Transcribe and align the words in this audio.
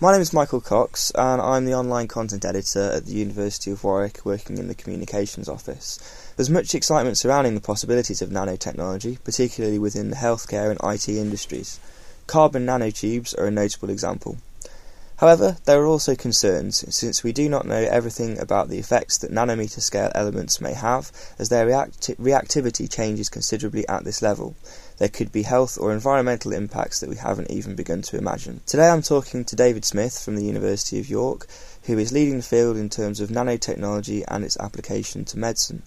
My 0.00 0.12
name 0.12 0.20
is 0.20 0.32
Michael 0.32 0.60
Cox, 0.60 1.10
and 1.16 1.42
I'm 1.42 1.64
the 1.64 1.74
online 1.74 2.06
content 2.06 2.44
editor 2.44 2.88
at 2.92 3.06
the 3.06 3.14
University 3.14 3.72
of 3.72 3.82
Warwick, 3.82 4.24
working 4.24 4.56
in 4.56 4.68
the 4.68 4.74
communications 4.76 5.48
office. 5.48 5.98
There's 6.36 6.48
much 6.48 6.72
excitement 6.72 7.18
surrounding 7.18 7.56
the 7.56 7.60
possibilities 7.60 8.22
of 8.22 8.30
nanotechnology, 8.30 9.18
particularly 9.24 9.80
within 9.80 10.10
the 10.10 10.14
healthcare 10.14 10.70
and 10.70 10.78
IT 10.84 11.08
industries. 11.08 11.80
Carbon 12.28 12.64
nanotubes 12.64 13.36
are 13.36 13.46
a 13.46 13.50
notable 13.50 13.90
example. 13.90 14.36
However, 15.18 15.56
there 15.64 15.82
are 15.82 15.86
also 15.86 16.14
concerns, 16.14 16.84
since 16.94 17.24
we 17.24 17.32
do 17.32 17.48
not 17.48 17.66
know 17.66 17.74
everything 17.90 18.38
about 18.38 18.68
the 18.68 18.78
effects 18.78 19.18
that 19.18 19.32
nanometer 19.32 19.80
scale 19.80 20.12
elements 20.14 20.60
may 20.60 20.74
have, 20.74 21.10
as 21.40 21.48
their 21.48 21.66
reacti- 21.66 22.14
reactivity 22.18 22.88
changes 22.88 23.28
considerably 23.28 23.86
at 23.88 24.04
this 24.04 24.22
level. 24.22 24.54
There 24.98 25.08
could 25.08 25.32
be 25.32 25.42
health 25.42 25.76
or 25.76 25.92
environmental 25.92 26.52
impacts 26.52 27.00
that 27.00 27.10
we 27.10 27.16
haven't 27.16 27.50
even 27.50 27.74
begun 27.74 28.02
to 28.02 28.16
imagine. 28.16 28.60
Today 28.64 28.90
I'm 28.90 29.02
talking 29.02 29.44
to 29.46 29.56
David 29.56 29.84
Smith 29.84 30.22
from 30.22 30.36
the 30.36 30.44
University 30.44 31.00
of 31.00 31.10
York, 31.10 31.48
who 31.82 31.98
is 31.98 32.12
leading 32.12 32.36
the 32.36 32.42
field 32.44 32.76
in 32.76 32.88
terms 32.88 33.18
of 33.18 33.28
nanotechnology 33.28 34.22
and 34.28 34.44
its 34.44 34.56
application 34.58 35.24
to 35.24 35.38
medicine. 35.38 35.82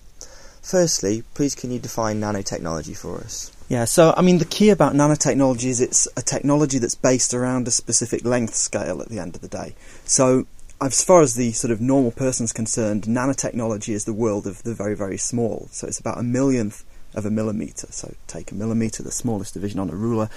Firstly, 0.61 1.23
please 1.33 1.55
can 1.55 1.71
you 1.71 1.79
define 1.79 2.21
nanotechnology 2.21 2.95
for 2.95 3.17
us? 3.17 3.51
Yeah, 3.67 3.85
so 3.85 4.13
I 4.15 4.21
mean, 4.21 4.38
the 4.38 4.45
key 4.45 4.70
about 4.70 4.93
nanotechnology 4.93 5.65
is 5.65 5.81
it's 5.81 6.07
a 6.17 6.21
technology 6.21 6.77
that's 6.77 6.95
based 6.95 7.34
around 7.34 7.67
a 7.67 7.71
specific 7.71 8.25
length 8.25 8.53
scale 8.53 9.01
at 9.01 9.09
the 9.09 9.17
end 9.17 9.35
of 9.35 9.41
the 9.41 9.47
day. 9.47 9.75
So, 10.05 10.45
as 10.81 11.03
far 11.03 11.21
as 11.21 11.35
the 11.35 11.51
sort 11.53 11.71
of 11.71 11.79
normal 11.79 12.11
person's 12.11 12.51
concerned, 12.51 13.03
nanotechnology 13.03 13.93
is 13.93 14.05
the 14.05 14.13
world 14.13 14.45
of 14.45 14.63
the 14.63 14.73
very, 14.73 14.95
very 14.95 15.17
small. 15.17 15.67
So, 15.71 15.87
it's 15.87 15.99
about 15.99 16.20
a 16.20 16.23
millionth 16.23 16.84
of 17.15 17.25
a 17.25 17.31
millimetre. 17.31 17.87
So, 17.91 18.13
take 18.27 18.51
a 18.51 18.55
millimetre, 18.55 19.03
the 19.03 19.12
smallest 19.12 19.53
division 19.53 19.79
on 19.79 19.89
a 19.89 19.95
ruler, 19.95 20.29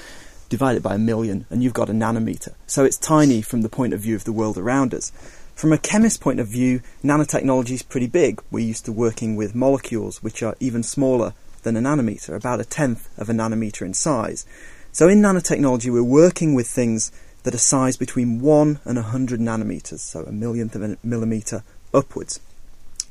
divide 0.48 0.76
it 0.76 0.82
by 0.82 0.94
a 0.94 0.98
million, 0.98 1.44
and 1.50 1.62
you've 1.62 1.74
got 1.74 1.90
a 1.90 1.92
nanometre. 1.92 2.54
So, 2.66 2.84
it's 2.84 2.98
tiny 2.98 3.42
from 3.42 3.62
the 3.62 3.68
point 3.68 3.92
of 3.92 4.00
view 4.00 4.14
of 4.14 4.24
the 4.24 4.32
world 4.32 4.58
around 4.58 4.94
us. 4.94 5.10
From 5.54 5.72
a 5.72 5.78
chemist's 5.78 6.18
point 6.18 6.40
of 6.40 6.48
view, 6.48 6.80
nanotechnology 7.02 7.70
is 7.70 7.82
pretty 7.82 8.08
big. 8.08 8.42
We're 8.50 8.66
used 8.66 8.84
to 8.86 8.92
working 8.92 9.36
with 9.36 9.54
molecules 9.54 10.22
which 10.22 10.42
are 10.42 10.56
even 10.58 10.82
smaller 10.82 11.32
than 11.62 11.76
a 11.76 11.80
nanometer, 11.80 12.34
about 12.34 12.60
a 12.60 12.64
tenth 12.64 13.08
of 13.18 13.30
a 13.30 13.32
nanometer 13.32 13.82
in 13.82 13.94
size. 13.94 14.44
So 14.90 15.08
in 15.08 15.22
nanotechnology, 15.22 15.92
we're 15.92 16.02
working 16.02 16.54
with 16.54 16.66
things 16.66 17.12
that 17.44 17.54
are 17.54 17.58
sized 17.58 18.00
between 18.00 18.40
1 18.40 18.80
and 18.84 18.96
100 18.96 19.40
nanometers, 19.40 20.00
so 20.00 20.24
a 20.24 20.32
millionth 20.32 20.74
of 20.74 20.82
a 20.82 20.96
millimeter 21.04 21.62
upwards. 21.92 22.40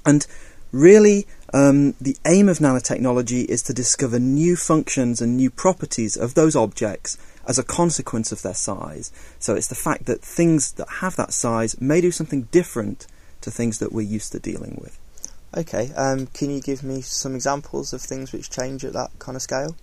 And 0.05 0.28
really, 0.73 1.25
um, 1.53 1.94
the 2.02 2.17
aim 2.25 2.50
of 2.50 2.59
nanotechnology 2.59 3.45
is 3.45 3.63
to 3.63 3.73
discover 3.73 4.19
new 4.19 4.57
functions 4.57 5.22
and 5.22 5.38
new 5.38 5.50
properties 5.50 6.17
of 6.17 6.33
those 6.33 6.55
objects 6.55 7.17
as 7.47 7.59
a 7.59 7.63
consequence 7.63 8.31
of 8.31 8.41
their 8.41 8.53
size. 8.53 9.11
So 9.39 9.55
it's 9.55 9.67
the 9.67 9.75
fact 9.75 10.05
that 10.05 10.22
things 10.22 10.72
that 10.73 10.88
have 11.02 11.16
that 11.17 11.33
size 11.33 11.80
may 11.81 12.02
do 12.02 12.11
something 12.11 12.44
different 12.52 13.08
to 13.41 13.52
things 13.52 13.80
that 13.80 13.91
we're 13.91 14.02
used 14.02 14.31
to 14.31 14.39
dealing 14.39 14.80
with. 14.81 15.00
Okay, 15.55 15.91
um, 15.94 16.25
can 16.27 16.50
you 16.50 16.61
give 16.61 16.81
me 16.81 17.02
some 17.02 17.35
examples 17.35 17.94
of 17.94 18.02
things 18.02 18.31
which 18.31 18.50
change 18.50 18.83
at 18.83 18.94
that 18.94 19.11
kind 19.19 19.35
of 19.35 19.41
scale? 19.41 19.75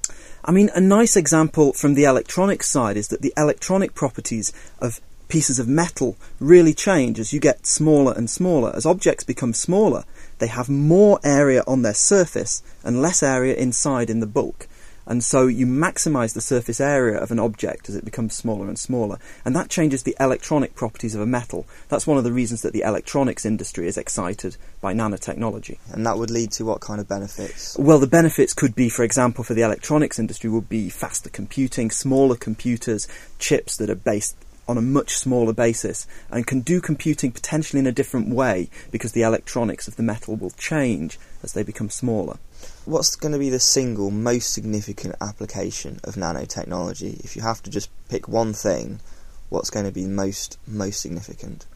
I 0.44 0.50
mean, 0.50 0.69
a 0.75 0.80
nice 0.80 1.17
example 1.17 1.72
from 1.72 1.94
the 1.94 2.05
electronic 2.05 2.64
side 2.64 2.97
is 2.97 3.08
that 3.08 3.22
the 3.22 3.33
electronic 3.36 3.95
properties 3.95 4.52
of 4.80 5.00
pieces 5.28 5.61
of 5.61 5.69
metal 5.69 6.17
really 6.41 6.74
change 6.74 7.20
as 7.20 7.33
you 7.33 7.39
get 7.39 7.67
smaller 7.67 8.12
and 8.17 8.28
smaller. 8.28 8.74
As 8.74 8.84
objects 8.84 9.22
become 9.22 9.55
smaller, 9.55 10.05
they 10.39 10.48
have 10.48 10.69
more 10.69 11.20
area 11.22 11.62
on 11.69 11.83
their 11.83 11.95
surface 11.95 12.64
and 12.83 13.00
less 13.00 13.22
area 13.22 13.55
inside 13.55 14.11
in 14.11 14.19
the 14.19 14.27
bulk. 14.27 14.67
And 15.06 15.25
so 15.25 15.47
you 15.47 15.67
maximize 15.67 16.34
the 16.34 16.41
surface 16.41 16.81
area 16.81 17.19
of 17.19 17.31
an 17.31 17.39
object 17.39 17.89
as 17.89 17.97
it 17.97 18.05
becomes 18.05 18.37
smaller 18.37 18.69
and 18.69 18.79
smaller. 18.79 19.19
And 19.45 19.57
that 19.57 19.69
changes 19.69 20.03
the 20.03 20.17
electronic 20.20 20.75
properties 20.75 21.15
of 21.15 21.20
a 21.20 21.27
metal. 21.27 21.67
That's 21.89 22.07
one 22.07 22.19
of 22.19 22.25
the 22.25 22.33
reasons 22.33 22.62
that 22.62 22.73
the 22.73 22.83
electronics 22.83 23.45
industry 23.45 23.89
is 23.89 23.98
excited 23.98 24.57
by 24.81 24.95
nanotechnology. 24.95 25.79
And 25.92 26.07
that 26.07 26.19
would 26.19 26.31
lead 26.31 26.53
to 26.53 26.65
what 26.65 26.81
kind 26.81 27.01
of 27.01 27.09
benefits? 27.09 27.77
Well, 27.79 27.98
the 27.98 28.07
benefits 28.07 28.55
could 28.55 28.75
be, 28.75 28.89
for 28.89 29.02
example, 29.02 29.45
for 29.45 29.55
the 29.55 29.63
electronics 29.63 30.19
industry, 30.19 30.51
would 30.51 30.69
be 30.69 30.91
faster 30.91 31.30
computing, 31.30 31.91
smaller 31.91 32.36
computers, 32.36 33.08
chips 33.39 33.77
that 33.79 33.91
are 33.91 33.95
based 33.95 34.36
on 34.70 34.79
a 34.79 34.83
much 34.83 35.17
smaller 35.17 35.53
basis 35.53 36.07
and 36.31 36.47
can 36.47 36.61
do 36.61 36.81
computing 36.81 37.33
potentially 37.33 37.81
in 37.81 37.89
a 37.89 37.92
different 37.92 38.33
way 38.33 38.70
because 38.92 39.11
the 39.11 39.23
electronics 39.23 39.89
of 39.89 39.97
the 39.97 40.03
metal 40.03 40.36
will 40.36 40.53
change 40.53 41.19
as 41.42 41.55
they 41.55 41.64
become 41.64 41.91
smaller. 41.91 42.39
What's 42.85 43.17
going 43.17 43.33
to 43.33 43.39
be 43.39 43.51
the 43.51 43.59
single 43.59 44.13
most 44.13 44.55
significant 44.55 45.17
application 45.20 45.98
of 46.05 46.14
nanotechnology? 46.14 47.19
If 47.25 47.35
you 47.35 47.42
have 47.42 47.61
to 47.64 47.70
just 47.70 47.91
pick 48.09 48.29
one 48.29 48.53
thing, 48.53 49.01
what's 49.48 49.70
going 49.70 49.86
to 49.86 49.92
be 49.92 50.07
most 50.07 50.57
most 50.69 51.01
significant? 51.01 51.67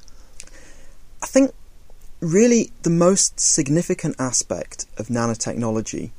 I 1.21 1.27
think 1.27 1.53
really 2.21 2.71
the 2.85 2.91
most 2.91 3.41
significant 3.41 4.15
aspect 4.21 4.87
of 4.99 5.09
nanotechnology 5.09 6.13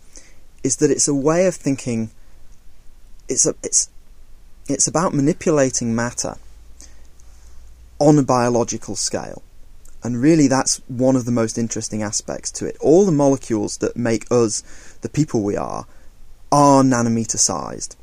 is 0.62 0.76
that 0.78 0.92
it's 0.92 1.08
a 1.08 1.16
way 1.16 1.48
of 1.48 1.56
thinking 1.56 2.10
it's 3.30 3.46
a, 3.46 3.56
it's 3.64 3.90
it's 4.68 4.88
about 4.88 5.14
manipulating 5.14 5.96
matter 5.96 6.36
on 8.00 8.18
a 8.18 8.24
biological 8.24 8.96
scale. 8.96 9.42
And 10.04 10.22
really, 10.22 10.48
that's 10.48 10.82
one 10.88 11.16
of 11.16 11.26
the 11.26 11.32
most 11.32 11.58
interesting 11.58 12.04
aspects 12.04 12.52
to 12.54 12.68
it. 12.68 12.78
All 12.80 13.06
the 13.06 13.12
molecules 13.12 13.78
that 13.78 13.98
make 13.98 14.32
us 14.32 14.62
the 15.02 15.10
people 15.10 15.42
we 15.42 15.58
are 15.58 15.88
are 16.52 16.84
nanometer 16.84 17.40
sized. 17.40 17.96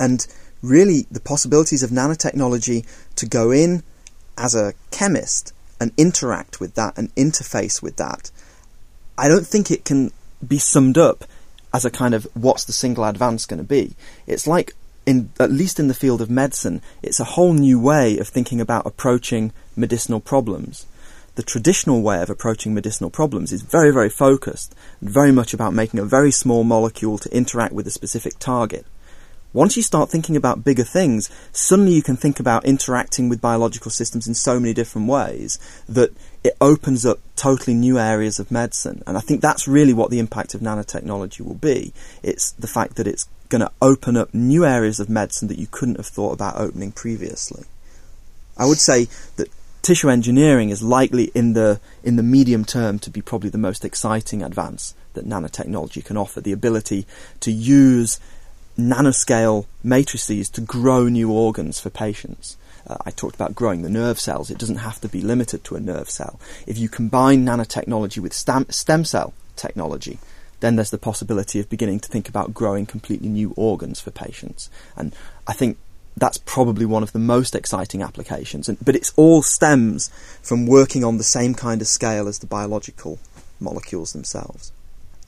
And 0.00 0.26
really, 0.62 1.06
the 1.10 1.20
possibilities 1.20 1.82
of 1.82 1.90
nanotechnology 1.90 2.84
to 3.14 3.26
go 3.26 3.52
in 3.52 3.84
as 4.36 4.54
a 4.54 4.74
chemist 4.90 5.52
and 5.80 5.92
interact 5.96 6.58
with 6.58 6.74
that 6.74 6.98
and 6.98 7.14
interface 7.14 7.80
with 7.80 7.96
that, 7.96 8.30
I 9.16 9.28
don't 9.28 9.46
think 9.46 9.70
it 9.70 9.84
can 9.84 10.10
be 10.46 10.58
summed 10.58 10.98
up 10.98 11.24
as 11.72 11.84
a 11.84 11.90
kind 11.90 12.14
of 12.14 12.26
what's 12.34 12.64
the 12.64 12.72
single 12.72 13.04
advance 13.04 13.46
going 13.46 13.58
to 13.58 13.64
be. 13.64 13.94
It's 14.26 14.46
like 14.46 14.74
in 15.06 15.30
at 15.40 15.52
least 15.52 15.80
in 15.80 15.88
the 15.88 15.94
field 15.94 16.20
of 16.20 16.28
medicine, 16.28 16.82
it's 17.02 17.20
a 17.20 17.24
whole 17.24 17.54
new 17.54 17.80
way 17.80 18.18
of 18.18 18.28
thinking 18.28 18.60
about 18.60 18.86
approaching 18.86 19.52
medicinal 19.76 20.20
problems. 20.20 20.86
The 21.36 21.42
traditional 21.42 22.02
way 22.02 22.20
of 22.22 22.30
approaching 22.30 22.74
medicinal 22.74 23.10
problems 23.10 23.52
is 23.52 23.62
very, 23.62 23.92
very 23.92 24.08
focused, 24.08 24.74
and 25.00 25.08
very 25.08 25.32
much 25.32 25.54
about 25.54 25.74
making 25.74 26.00
a 26.00 26.04
very 26.04 26.30
small 26.30 26.64
molecule 26.64 27.18
to 27.18 27.34
interact 27.34 27.72
with 27.72 27.86
a 27.86 27.90
specific 27.90 28.38
target. 28.38 28.86
Once 29.52 29.76
you 29.76 29.82
start 29.82 30.10
thinking 30.10 30.36
about 30.36 30.64
bigger 30.64 30.84
things, 30.84 31.30
suddenly 31.52 31.92
you 31.92 32.02
can 32.02 32.16
think 32.16 32.38
about 32.38 32.64
interacting 32.66 33.28
with 33.28 33.40
biological 33.40 33.90
systems 33.90 34.26
in 34.26 34.34
so 34.34 34.60
many 34.60 34.74
different 34.74 35.08
ways 35.08 35.58
that 35.88 36.10
it 36.44 36.54
opens 36.60 37.06
up 37.06 37.18
totally 37.36 37.72
new 37.72 37.98
areas 37.98 38.38
of 38.38 38.50
medicine. 38.50 39.02
And 39.06 39.16
I 39.16 39.20
think 39.20 39.40
that's 39.40 39.66
really 39.66 39.94
what 39.94 40.10
the 40.10 40.18
impact 40.18 40.54
of 40.54 40.60
nanotechnology 40.60 41.40
will 41.40 41.54
be. 41.54 41.94
It's 42.22 42.50
the 42.52 42.66
fact 42.66 42.96
that 42.96 43.06
it's 43.06 43.28
going 43.48 43.60
to 43.60 43.72
open 43.80 44.16
up 44.16 44.32
new 44.34 44.64
areas 44.64 45.00
of 45.00 45.08
medicine 45.08 45.48
that 45.48 45.58
you 45.58 45.66
couldn't 45.70 45.96
have 45.96 46.06
thought 46.06 46.32
about 46.32 46.60
opening 46.60 46.92
previously. 46.92 47.64
I 48.56 48.66
would 48.66 48.78
say 48.78 49.08
that 49.36 49.48
tissue 49.82 50.08
engineering 50.08 50.70
is 50.70 50.82
likely 50.82 51.30
in 51.34 51.52
the 51.52 51.80
in 52.02 52.16
the 52.16 52.22
medium 52.22 52.64
term 52.64 52.98
to 52.98 53.10
be 53.10 53.22
probably 53.22 53.50
the 53.50 53.58
most 53.58 53.84
exciting 53.84 54.42
advance 54.42 54.94
that 55.14 55.28
nanotechnology 55.28 56.04
can 56.04 56.16
offer 56.16 56.40
the 56.40 56.52
ability 56.52 57.06
to 57.40 57.52
use 57.52 58.18
nanoscale 58.78 59.66
matrices 59.84 60.50
to 60.50 60.60
grow 60.60 61.08
new 61.08 61.30
organs 61.30 61.78
for 61.78 61.90
patients. 61.90 62.56
Uh, 62.86 62.96
I 63.04 63.10
talked 63.10 63.34
about 63.34 63.54
growing 63.54 63.82
the 63.82 63.88
nerve 63.88 64.20
cells. 64.20 64.50
It 64.50 64.58
doesn't 64.58 64.76
have 64.76 65.00
to 65.00 65.08
be 65.08 65.20
limited 65.20 65.64
to 65.64 65.76
a 65.76 65.80
nerve 65.80 66.10
cell. 66.10 66.38
If 66.66 66.78
you 66.78 66.88
combine 66.88 67.44
nanotechnology 67.44 68.18
with 68.18 68.32
stem, 68.32 68.66
stem 68.70 69.04
cell 69.04 69.34
technology, 69.56 70.18
then 70.60 70.76
there's 70.76 70.90
the 70.90 70.98
possibility 70.98 71.60
of 71.60 71.68
beginning 71.68 72.00
to 72.00 72.08
think 72.08 72.28
about 72.28 72.54
growing 72.54 72.86
completely 72.86 73.28
new 73.28 73.52
organs 73.56 74.00
for 74.00 74.10
patients. 74.10 74.70
And 74.96 75.14
I 75.46 75.52
think 75.52 75.78
that's 76.16 76.38
probably 76.38 76.86
one 76.86 77.02
of 77.02 77.12
the 77.12 77.18
most 77.18 77.54
exciting 77.54 78.02
applications. 78.02 78.68
And, 78.68 78.78
but 78.82 78.96
it 78.96 79.10
all 79.16 79.42
stems 79.42 80.08
from 80.42 80.66
working 80.66 81.04
on 81.04 81.18
the 81.18 81.24
same 81.24 81.54
kind 81.54 81.80
of 81.82 81.88
scale 81.88 82.26
as 82.26 82.38
the 82.38 82.46
biological 82.46 83.18
molecules 83.60 84.12
themselves. 84.12 84.72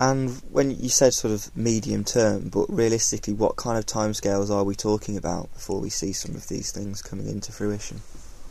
And 0.01 0.41
when 0.51 0.71
you 0.71 0.89
said 0.89 1.13
sort 1.13 1.35
of 1.35 1.55
medium 1.57 2.05
term, 2.05 2.51
but 2.51 2.67
realistically, 2.69 3.35
what 3.35 3.57
kind 3.57 3.77
of 3.77 3.85
timescales 3.85 4.49
are 4.49 4.63
we 4.63 4.77
talking 4.77 5.17
about 5.17 5.53
before 5.53 5.81
we 5.81 5.91
see 5.91 6.13
some 6.13 6.37
of 6.37 6.47
these 6.47 6.71
things 6.71 7.03
coming 7.03 7.29
into 7.29 7.51
fruition? 7.51 8.01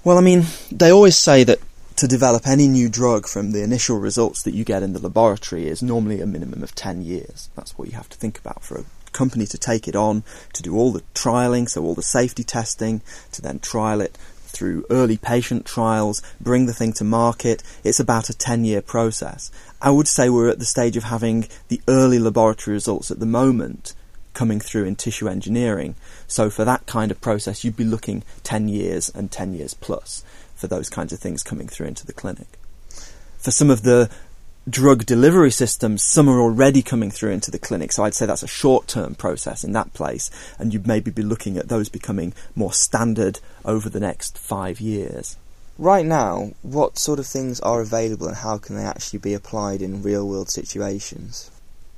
Well, 0.04 0.18
I 0.18 0.22
mean, 0.22 0.44
they 0.72 0.92
always 0.92 1.18
say 1.18 1.44
that 1.46 1.60
to 1.98 2.08
develop 2.08 2.46
any 2.46 2.68
new 2.68 2.90
drug 2.90 3.28
from 3.28 3.52
the 3.52 3.64
initial 3.64 3.98
results 3.98 4.44
that 4.44 4.54
you 4.54 4.64
get 4.64 4.84
in 4.84 4.94
the 4.94 5.02
laboratory 5.02 5.68
is 5.68 5.82
normally 5.82 6.22
a 6.22 6.28
minimum 6.28 6.62
of 6.62 6.76
10 6.76 7.02
years. 7.02 7.50
That's 7.56 7.76
what 7.76 7.88
you 7.88 7.96
have 7.96 8.08
to 8.10 8.18
think 8.18 8.38
about 8.38 8.64
for 8.64 8.78
a 8.78 8.86
company 9.14 9.48
to 9.48 9.58
take 9.58 9.88
it 9.88 9.96
on, 9.96 10.24
to 10.54 10.62
do 10.62 10.76
all 10.76 10.92
the 10.92 11.02
trialing, 11.16 11.68
so 11.68 11.84
all 11.84 11.96
the 11.96 12.04
safety 12.04 12.44
testing, 12.44 13.02
to 13.32 13.42
then 13.42 13.58
trial 13.58 14.00
it 14.00 14.16
through 14.46 14.86
early 14.92 15.18
patient 15.18 15.66
trials, 15.66 16.22
bring 16.40 16.68
the 16.68 16.74
thing 16.74 16.94
to 16.94 17.04
market. 17.04 17.64
It's 17.84 18.00
about 18.00 18.30
a 18.30 18.38
10 18.38 18.64
year 18.64 18.84
process. 18.84 19.50
I 19.82 19.90
would 19.90 20.08
say 20.08 20.30
we're 20.30 20.50
at 20.50 20.60
the 20.60 20.66
stage 20.66 20.98
of 20.98 21.06
having 21.06 21.48
the 21.70 21.82
early 21.88 22.20
laboratory 22.20 22.76
results 22.76 23.10
at 23.10 23.20
the 23.20 23.26
moment 23.26 23.96
coming 24.36 24.60
through 24.60 24.84
in 24.84 24.96
tissue 24.96 25.28
engineering. 25.28 25.96
So 26.28 26.52
for 26.52 26.64
that 26.64 26.86
kind 26.86 27.10
of 27.10 27.20
process, 27.22 27.64
you'd 27.64 27.76
be 27.76 27.84
looking 27.84 28.22
10 28.44 28.68
years 28.68 29.10
and 29.10 29.32
10 29.32 29.56
years 29.56 29.74
plus 29.74 30.24
for 30.58 30.68
those 30.68 30.90
kinds 30.90 31.14
of 31.14 31.20
things 31.20 31.44
coming 31.44 31.68
through 31.68 31.88
into 31.88 32.06
the 32.06 32.14
clinic. 32.14 32.48
For 33.38 33.52
some 33.52 33.70
of 33.70 33.84
the 33.84 34.10
drug 34.70 35.06
delivery 35.06 35.52
systems, 35.52 36.04
some 36.04 36.28
are 36.28 36.42
already 36.42 36.82
coming 36.82 37.12
through 37.12 37.32
into 37.32 37.52
the 37.52 37.60
clinic. 37.60 37.92
So 37.92 38.04
I'd 38.04 38.14
say 38.14 38.26
that's 38.26 38.44
a 38.44 38.48
short 38.48 38.88
term 38.88 39.16
process 39.16 39.64
in 39.64 39.72
that 39.74 39.94
place, 39.94 40.30
and 40.60 40.74
you'd 40.74 40.88
maybe 40.88 41.12
be 41.12 41.22
looking 41.22 41.58
at 41.58 41.70
those 41.70 41.90
becoming 41.90 42.34
more 42.56 42.74
standard 42.74 43.40
over 43.64 43.90
the 43.90 44.00
next 44.00 44.38
five 44.38 44.82
years. 44.82 45.38
Right 45.78 46.06
now, 46.06 46.54
what 46.64 46.98
sort 46.98 47.20
of 47.20 47.28
things 47.28 47.60
are 47.60 47.82
available 47.82 48.28
and 48.28 48.38
how 48.38 48.58
can 48.58 48.76
they 48.76 48.84
actually 48.84 49.20
be 49.20 49.36
applied 49.36 49.82
in 49.82 50.02
real 50.02 50.28
world 50.28 50.50
situations? 50.50 51.52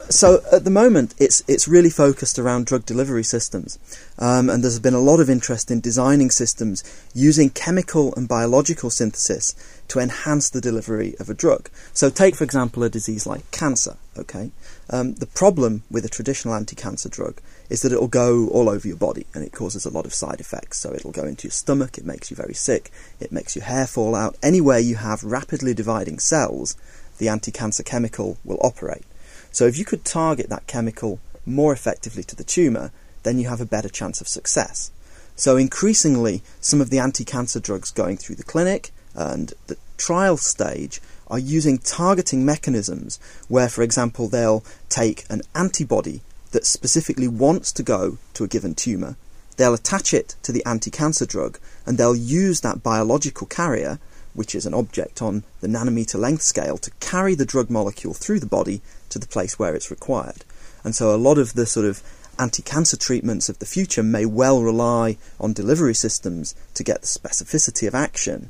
So 0.08 0.42
at 0.52 0.64
the 0.64 0.72
moment, 0.72 1.14
it's 1.20 1.44
it's 1.48 1.68
really 1.68 1.90
focused 1.90 2.40
around 2.40 2.66
drug 2.66 2.86
delivery 2.86 3.24
systems, 3.24 3.78
um, 4.18 4.50
and 4.50 4.64
there's 4.64 4.80
been 4.80 4.94
a 4.94 5.00
lot 5.00 5.20
of 5.20 5.30
interest 5.30 5.70
in 5.70 5.82
designing 5.82 6.32
systems 6.32 6.84
using 7.14 7.50
chemical 7.50 8.16
and 8.16 8.28
biological 8.28 8.90
synthesis 8.90 9.54
to 9.90 10.00
enhance 10.00 10.50
the 10.50 10.62
delivery 10.62 11.16
of 11.20 11.30
a 11.30 11.34
drug. 11.34 11.70
So 11.94 12.10
take 12.10 12.36
for 12.36 12.44
example 12.44 12.82
a 12.84 12.90
disease 12.90 13.28
like 13.28 13.52
cancer. 13.52 13.98
Okay, 14.18 14.52
um, 14.90 15.16
the 15.16 15.28
problem 15.28 15.84
with 15.92 16.06
a 16.06 16.10
traditional 16.10 16.56
anti-cancer 16.56 17.10
drug 17.10 17.40
is 17.70 17.82
that 17.82 17.92
it'll 17.92 18.08
go 18.08 18.48
all 18.50 18.68
over 18.68 18.88
your 18.88 18.98
body 18.98 19.28
and 19.36 19.44
it 19.44 19.52
causes 19.52 19.86
a 19.86 19.92
lot 19.92 20.06
of 20.06 20.14
side 20.14 20.40
effects. 20.40 20.80
So 20.80 20.92
it'll 20.94 21.12
go 21.12 21.26
into 21.26 21.48
your 21.48 21.52
stomach, 21.52 21.98
it 21.98 22.06
makes 22.06 22.32
you 22.32 22.38
very 22.38 22.56
sick, 22.56 22.90
it 23.20 23.32
makes 23.32 23.56
your 23.56 23.66
hair 23.66 23.86
fall 23.86 24.16
out. 24.16 24.38
Anywhere 24.42 24.80
you 24.80 24.96
have 24.96 25.24
rapidly 25.24 25.74
dividing 25.74 26.20
cells, 26.20 26.76
the 27.20 27.28
anti-cancer 27.28 27.84
chemical 27.84 28.38
will 28.44 28.58
operate. 28.62 29.04
So 29.52 29.66
if 29.66 29.78
you 29.78 29.86
could 29.86 30.06
target 30.06 30.50
that 30.50 30.68
chemical 30.68 31.20
more 31.46 31.74
effectively 31.74 32.24
to 32.24 32.36
the 32.36 32.44
tumour, 32.44 32.92
then 33.24 33.40
you 33.40 33.50
have 33.50 33.62
a 33.62 33.66
better 33.66 33.90
chance 33.90 34.22
of 34.22 34.28
success. 34.28 34.92
So 35.36 35.58
increasingly, 35.58 36.42
some 36.60 36.82
of 36.82 36.90
the 36.90 37.00
anti-cancer 37.00 37.60
drugs 37.60 37.92
going 37.92 38.18
through 38.18 38.36
the 38.36 38.44
clinic 38.44 38.92
and 39.16 39.54
the 39.68 39.78
trial 39.98 40.38
stage 40.38 41.02
are 41.28 41.40
using 41.40 41.78
targeting 41.78 42.46
mechanisms 42.46 43.20
where, 43.48 43.70
for 43.70 43.82
example, 43.82 44.28
they'll 44.28 44.64
take 44.90 45.26
an 45.30 45.42
antibody 45.56 46.22
that 46.52 46.66
specifically 46.66 47.28
wants 47.28 47.72
to 47.72 47.84
go 47.84 48.18
to 48.34 48.44
a 48.44 48.48
given 48.48 48.74
tumour, 48.74 49.16
they'll 49.58 49.74
attach 49.74 50.14
it 50.14 50.36
to 50.42 50.52
the 50.52 50.66
anti-cancer 50.66 51.26
drug, 51.26 51.60
and 51.86 51.98
they'll 51.98 52.16
use 52.16 52.62
that 52.62 52.82
biological 52.82 53.46
carrier, 53.46 54.00
which 54.34 54.56
is 54.56 54.66
an 54.66 54.74
object 54.74 55.22
on 55.22 55.44
the 55.62 55.68
nanometer 55.68 56.20
length 56.20 56.44
scale, 56.44 56.78
to 56.78 56.92
carry 57.00 57.36
the 57.36 57.46
drug 57.46 57.70
molecule 57.70 58.14
through 58.14 58.40
the 58.40 58.46
body 58.46 58.82
to 59.10 59.20
the 59.20 59.28
place 59.28 59.58
where 59.58 59.76
it's 59.76 59.92
required. 59.92 60.46
And 60.84 60.96
so 60.96 61.14
a 61.14 61.18
lot 61.18 61.38
of 61.38 61.54
the 61.54 61.66
sort 61.66 61.86
of 61.86 62.02
anti 62.38 62.64
cancer 62.64 62.98
treatments 62.98 63.50
of 63.50 63.60
the 63.60 63.66
future 63.66 64.02
may 64.04 64.26
well 64.26 64.62
rely 64.62 65.18
on 65.40 65.54
delivery 65.54 65.94
systems 65.94 66.56
to 66.74 66.84
get 66.84 67.02
the 67.02 67.08
specificity 67.08 67.88
of 67.88 67.94
action 67.94 68.50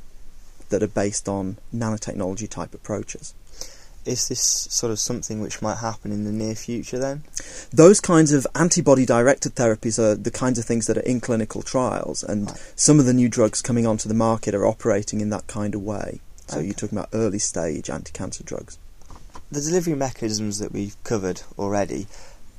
that 0.68 0.82
are 0.82 0.88
based 0.88 1.28
on 1.28 1.58
nanotechnology 1.74 2.48
type 2.48 2.72
approaches. 2.72 3.34
Is 4.10 4.28
this 4.28 4.40
sort 4.40 4.90
of 4.90 4.98
something 4.98 5.40
which 5.40 5.62
might 5.62 5.78
happen 5.78 6.12
in 6.12 6.24
the 6.24 6.32
near 6.32 6.54
future 6.54 6.98
then? 6.98 7.22
Those 7.72 8.00
kinds 8.00 8.32
of 8.32 8.46
antibody 8.54 9.06
directed 9.06 9.54
therapies 9.54 9.98
are 9.98 10.14
the 10.14 10.30
kinds 10.30 10.58
of 10.58 10.64
things 10.64 10.86
that 10.86 10.98
are 10.98 11.02
in 11.02 11.20
clinical 11.20 11.62
trials, 11.62 12.22
and 12.22 12.48
right. 12.48 12.72
some 12.74 12.98
of 12.98 13.06
the 13.06 13.14
new 13.14 13.28
drugs 13.28 13.62
coming 13.62 13.86
onto 13.86 14.08
the 14.08 14.14
market 14.14 14.54
are 14.54 14.66
operating 14.66 15.20
in 15.20 15.30
that 15.30 15.46
kind 15.46 15.74
of 15.74 15.82
way. 15.82 16.20
So 16.48 16.58
okay. 16.58 16.66
you're 16.66 16.74
talking 16.74 16.98
about 16.98 17.10
early 17.12 17.38
stage 17.38 17.88
anti 17.88 18.12
cancer 18.12 18.42
drugs 18.42 18.78
the 19.50 19.60
delivery 19.60 19.94
mechanisms 19.94 20.58
that 20.58 20.72
we've 20.72 20.96
covered 21.04 21.42
already, 21.58 22.06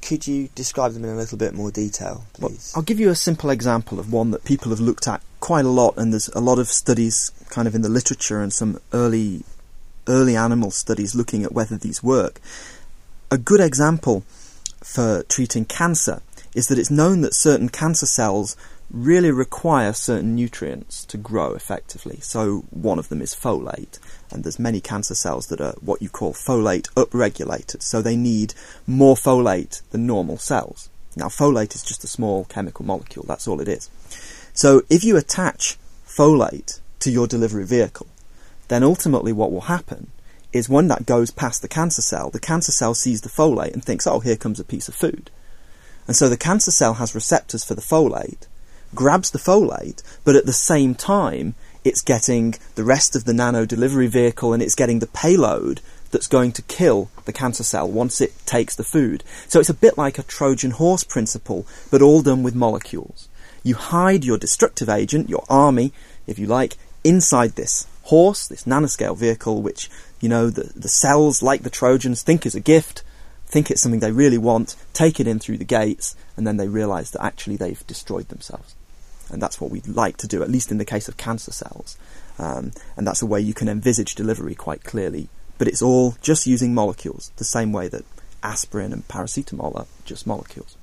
could 0.01 0.27
you 0.27 0.49
describe 0.55 0.93
them 0.93 1.05
in 1.05 1.11
a 1.11 1.15
little 1.15 1.37
bit 1.37 1.53
more 1.53 1.71
detail, 1.71 2.25
please? 2.33 2.71
Well, 2.73 2.81
I'll 2.81 2.85
give 2.85 2.99
you 2.99 3.09
a 3.09 3.15
simple 3.15 3.49
example 3.49 3.99
of 3.99 4.11
one 4.11 4.31
that 4.31 4.43
people 4.43 4.71
have 4.71 4.79
looked 4.79 5.07
at 5.07 5.21
quite 5.39 5.65
a 5.65 5.69
lot, 5.69 5.95
and 5.97 6.11
there's 6.11 6.27
a 6.29 6.39
lot 6.39 6.59
of 6.59 6.67
studies 6.67 7.31
kind 7.49 7.67
of 7.67 7.75
in 7.75 7.81
the 7.81 7.89
literature 7.89 8.41
and 8.41 8.51
some 8.51 8.79
early 8.93 9.43
early 10.07 10.35
animal 10.35 10.71
studies 10.71 11.15
looking 11.15 11.43
at 11.43 11.51
whether 11.51 11.77
these 11.77 12.03
work. 12.03 12.41
A 13.29 13.37
good 13.37 13.61
example 13.61 14.23
for 14.83 15.23
treating 15.23 15.65
cancer 15.65 16.21
is 16.53 16.67
that 16.67 16.77
it's 16.77 16.91
known 16.91 17.21
that 17.21 17.33
certain 17.33 17.69
cancer 17.69 18.05
cells 18.05 18.57
really 18.89 19.31
require 19.31 19.93
certain 19.93 20.35
nutrients 20.35 21.05
to 21.05 21.17
grow 21.17 21.53
effectively. 21.53 22.19
So 22.21 22.65
one 22.71 22.99
of 22.99 23.09
them 23.09 23.21
is 23.21 23.33
folate, 23.33 23.99
and 24.31 24.43
there's 24.43 24.59
many 24.59 24.81
cancer 24.81 25.15
cells 25.15 25.47
that 25.47 25.61
are 25.61 25.75
what 25.81 26.01
you 26.01 26.09
call 26.09 26.33
folate 26.33 26.89
upregulated. 26.93 27.81
So 27.81 28.01
they 28.01 28.17
need 28.17 28.53
more 28.85 29.15
folate 29.15 29.81
than 29.91 30.05
normal 30.05 30.37
cells. 30.37 30.89
Now 31.15 31.27
folate 31.27 31.75
is 31.75 31.83
just 31.83 32.03
a 32.03 32.07
small 32.07 32.45
chemical 32.45 32.85
molecule, 32.85 33.25
that's 33.27 33.47
all 33.47 33.61
it 33.61 33.67
is. 33.67 33.89
So 34.53 34.81
if 34.89 35.03
you 35.03 35.15
attach 35.15 35.77
folate 36.05 36.79
to 36.99 37.11
your 37.11 37.27
delivery 37.27 37.65
vehicle, 37.65 38.07
then 38.71 38.83
ultimately 38.83 39.33
what 39.33 39.51
will 39.51 39.61
happen 39.61 40.11
is 40.53 40.69
when 40.69 40.87
that 40.87 41.05
goes 41.05 41.29
past 41.29 41.61
the 41.61 41.67
cancer 41.67 42.01
cell, 42.01 42.29
the 42.29 42.39
cancer 42.39 42.71
cell 42.71 42.93
sees 42.93 43.19
the 43.19 43.29
folate 43.29 43.73
and 43.73 43.83
thinks, 43.83 44.07
oh, 44.07 44.21
here 44.21 44.37
comes 44.37 44.61
a 44.61 44.63
piece 44.63 44.87
of 44.87 44.95
food. 44.95 45.29
And 46.07 46.15
so 46.15 46.29
the 46.29 46.37
cancer 46.37 46.71
cell 46.71 46.93
has 46.93 47.13
receptors 47.13 47.65
for 47.65 47.75
the 47.75 47.81
folate, 47.81 48.47
grabs 48.95 49.31
the 49.31 49.39
folate, 49.39 50.01
but 50.23 50.37
at 50.37 50.45
the 50.45 50.53
same 50.53 50.95
time, 50.95 51.53
it's 51.83 52.01
getting 52.01 52.55
the 52.75 52.85
rest 52.85 53.13
of 53.13 53.25
the 53.25 53.33
nano 53.33 53.65
delivery 53.65 54.07
vehicle 54.07 54.53
and 54.53 54.63
it's 54.63 54.75
getting 54.75 54.99
the 54.99 55.07
payload 55.07 55.81
that's 56.11 56.27
going 56.27 56.53
to 56.53 56.61
kill 56.61 57.09
the 57.25 57.33
cancer 57.33 57.63
cell 57.63 57.89
once 57.89 58.21
it 58.21 58.33
takes 58.45 58.77
the 58.77 58.85
food. 58.85 59.21
So 59.49 59.59
it's 59.59 59.69
a 59.69 59.73
bit 59.73 59.97
like 59.97 60.17
a 60.17 60.23
Trojan 60.23 60.71
horse 60.71 61.03
principle, 61.03 61.67
but 61.89 62.01
all 62.01 62.21
done 62.21 62.41
with 62.41 62.55
molecules. 62.55 63.27
You 63.63 63.75
hide 63.75 64.23
your 64.23 64.37
destructive 64.37 64.87
agent, 64.87 65.29
your 65.29 65.43
army, 65.49 65.91
if 66.25 66.39
you 66.39 66.47
like, 66.47 66.77
inside 67.03 67.51
this 67.57 67.85
horse, 68.03 68.47
this 68.47 68.63
nanoscale 68.63 69.17
vehicle, 69.17 69.61
which, 69.61 69.89
you 70.19 70.29
know, 70.29 70.49
the, 70.49 70.71
the 70.75 70.89
cells, 70.89 71.41
like 71.41 71.63
the 71.63 71.69
Trojans, 71.69 72.23
think 72.23 72.45
is 72.45 72.55
a 72.55 72.59
gift, 72.59 73.03
think 73.45 73.69
it's 73.69 73.81
something 73.81 73.99
they 73.99 74.11
really 74.11 74.37
want, 74.37 74.75
take 74.93 75.19
it 75.19 75.27
in 75.27 75.39
through 75.39 75.57
the 75.57 75.65
gates, 75.65 76.15
and 76.37 76.47
then 76.47 76.57
they 76.57 76.67
realize 76.67 77.11
that 77.11 77.23
actually 77.23 77.57
they've 77.57 77.85
destroyed 77.87 78.29
themselves 78.29 78.75
and 79.31 79.41
that's 79.41 79.59
what 79.61 79.71
we'd 79.71 79.87
like 79.87 80.17
to 80.17 80.27
do, 80.27 80.43
at 80.43 80.51
least 80.51 80.71
in 80.71 80.77
the 80.77 80.85
case 80.85 81.07
of 81.07 81.17
cancer 81.17 81.51
cells. 81.51 81.97
Um, 82.37 82.71
and 82.97 83.07
that's 83.07 83.21
a 83.21 83.25
way 83.25 83.39
you 83.39 83.53
can 83.53 83.69
envisage 83.69 84.15
delivery 84.15 84.55
quite 84.55 84.83
clearly. 84.83 85.29
But 85.57 85.67
it's 85.67 85.81
all 85.81 86.15
just 86.21 86.47
using 86.47 86.73
molecules, 86.73 87.31
the 87.37 87.43
same 87.43 87.71
way 87.71 87.87
that 87.87 88.05
aspirin 88.43 88.91
and 88.91 89.07
paracetamol 89.07 89.75
are 89.75 89.85
just 90.05 90.27
molecules. 90.27 90.75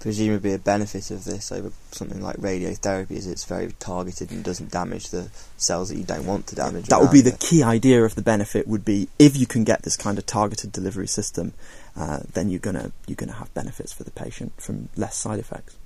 Presumably, 0.00 0.52
a 0.52 0.58
benefit 0.58 1.12
of 1.12 1.24
this 1.24 1.52
over 1.52 1.70
something 1.92 2.20
like 2.20 2.36
radiotherapy 2.38 3.12
is 3.12 3.26
it's 3.28 3.44
very 3.44 3.72
targeted 3.78 4.32
and 4.32 4.42
doesn't 4.42 4.72
damage 4.72 5.10
the 5.10 5.30
cells 5.56 5.90
that 5.90 5.96
you 5.96 6.02
don't 6.02 6.26
want 6.26 6.48
to 6.48 6.56
damage. 6.56 6.86
That 6.86 7.00
would 7.00 7.12
be 7.12 7.20
the 7.20 7.36
key 7.38 7.62
idea 7.62 8.04
of 8.04 8.16
the 8.16 8.22
benefit. 8.22 8.66
Would 8.66 8.84
be 8.84 9.08
if 9.20 9.36
you 9.36 9.46
can 9.46 9.62
get 9.62 9.82
this 9.82 9.96
kind 9.96 10.18
of 10.18 10.26
targeted 10.26 10.72
delivery 10.72 11.06
system, 11.06 11.52
uh, 11.96 12.20
then 12.32 12.50
you're 12.50 12.58
gonna 12.58 12.90
you're 13.06 13.14
gonna 13.14 13.34
have 13.34 13.54
benefits 13.54 13.92
for 13.92 14.02
the 14.02 14.10
patient 14.10 14.60
from 14.60 14.88
less 14.96 15.16
side 15.16 15.38
effects. 15.38 15.76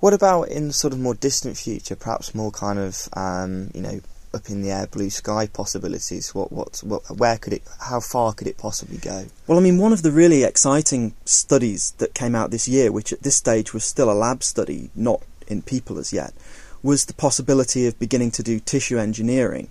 What 0.00 0.12
about 0.12 0.48
in 0.48 0.70
sort 0.72 0.92
of 0.92 0.98
more 0.98 1.14
distant 1.14 1.56
future, 1.56 1.96
perhaps 1.96 2.34
more 2.34 2.50
kind 2.50 2.78
of 2.78 3.08
um, 3.14 3.70
you 3.72 3.80
know 3.80 4.00
up 4.34 4.50
in 4.50 4.62
the 4.62 4.70
air, 4.70 4.86
blue 4.86 5.10
sky 5.10 5.46
possibilities? 5.46 6.34
What, 6.34 6.52
what, 6.52 6.80
what, 6.84 7.02
where 7.16 7.38
could 7.38 7.52
it, 7.52 7.62
how 7.80 8.00
far 8.00 8.32
could 8.32 8.46
it 8.46 8.58
possibly 8.58 8.98
go? 8.98 9.26
Well, 9.46 9.58
I 9.58 9.62
mean, 9.62 9.78
one 9.78 9.92
of 9.92 10.02
the 10.02 10.10
really 10.10 10.42
exciting 10.42 11.14
studies 11.24 11.92
that 11.98 12.14
came 12.14 12.34
out 12.34 12.50
this 12.50 12.68
year, 12.68 12.92
which 12.92 13.12
at 13.12 13.22
this 13.22 13.36
stage 13.36 13.72
was 13.72 13.84
still 13.84 14.10
a 14.10 14.12
lab 14.12 14.42
study, 14.42 14.90
not 14.94 15.22
in 15.46 15.62
people 15.62 15.98
as 15.98 16.12
yet, 16.12 16.34
was 16.82 17.06
the 17.06 17.14
possibility 17.14 17.86
of 17.86 17.98
beginning 17.98 18.30
to 18.32 18.42
do 18.42 18.60
tissue 18.60 18.98
engineering. 18.98 19.68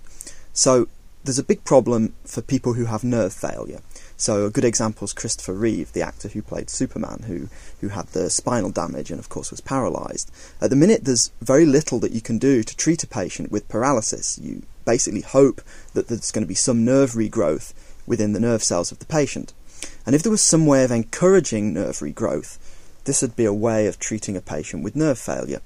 So 0.54 0.88
there's 1.24 1.40
a 1.40 1.44
big 1.44 1.64
problem 1.64 2.14
for 2.26 2.42
people 2.42 2.74
who 2.74 2.86
have 2.86 3.04
nerve 3.04 3.34
failure. 3.34 3.82
So 4.18 4.46
a 4.46 4.50
good 4.50 4.64
example 4.64 5.06
is 5.06 5.14
Christopher 5.14 5.54
Reeve, 5.54 5.92
the 5.94 6.02
actor 6.02 6.30
who 6.30 6.42
played 6.42 6.70
Superman, 6.70 7.24
who 7.28 7.50
who 7.82 7.90
had 7.90 8.08
the 8.08 8.30
spinal 8.30 8.70
damage 8.70 9.12
and 9.12 9.20
of 9.20 9.30
course 9.30 9.52
was 9.52 9.62
paralysed. 9.62 10.32
At 10.62 10.70
the 10.70 10.76
minute, 10.76 11.06
there's 11.06 11.32
very 11.42 11.66
little 11.66 12.00
that 12.00 12.12
you 12.12 12.22
can 12.22 12.38
do 12.38 12.64
to 12.64 12.78
treat 12.78 13.04
a 13.04 13.08
patient 13.08 13.52
with 13.52 13.68
paralysis. 13.68 14.40
You 14.40 14.64
basically 14.86 15.22
hope 15.22 15.62
that 15.94 16.08
there's 16.08 16.32
going 16.32 16.44
to 16.44 16.48
be 16.48 16.56
some 16.56 16.86
nerve 16.86 17.12
regrowth 17.12 17.74
within 18.06 18.34
the 18.34 18.40
nerve 18.40 18.64
cells 18.64 18.92
of 18.92 19.00
the 19.00 19.06
patient. 19.06 19.54
And 20.06 20.16
if 20.16 20.24
there 20.24 20.32
was 20.32 20.42
some 20.42 20.66
way 20.66 20.84
of 20.84 20.92
encouraging 20.92 21.74
nerve 21.74 22.00
regrowth, 22.00 22.58
this 23.06 23.22
would 23.22 23.36
be 23.36 23.46
a 23.46 23.54
way 23.54 23.88
of 23.88 24.00
treating 24.00 24.38
a 24.38 24.42
patient 24.42 24.84
with 24.84 24.96
nerve 24.96 25.20
failure. 25.20 25.62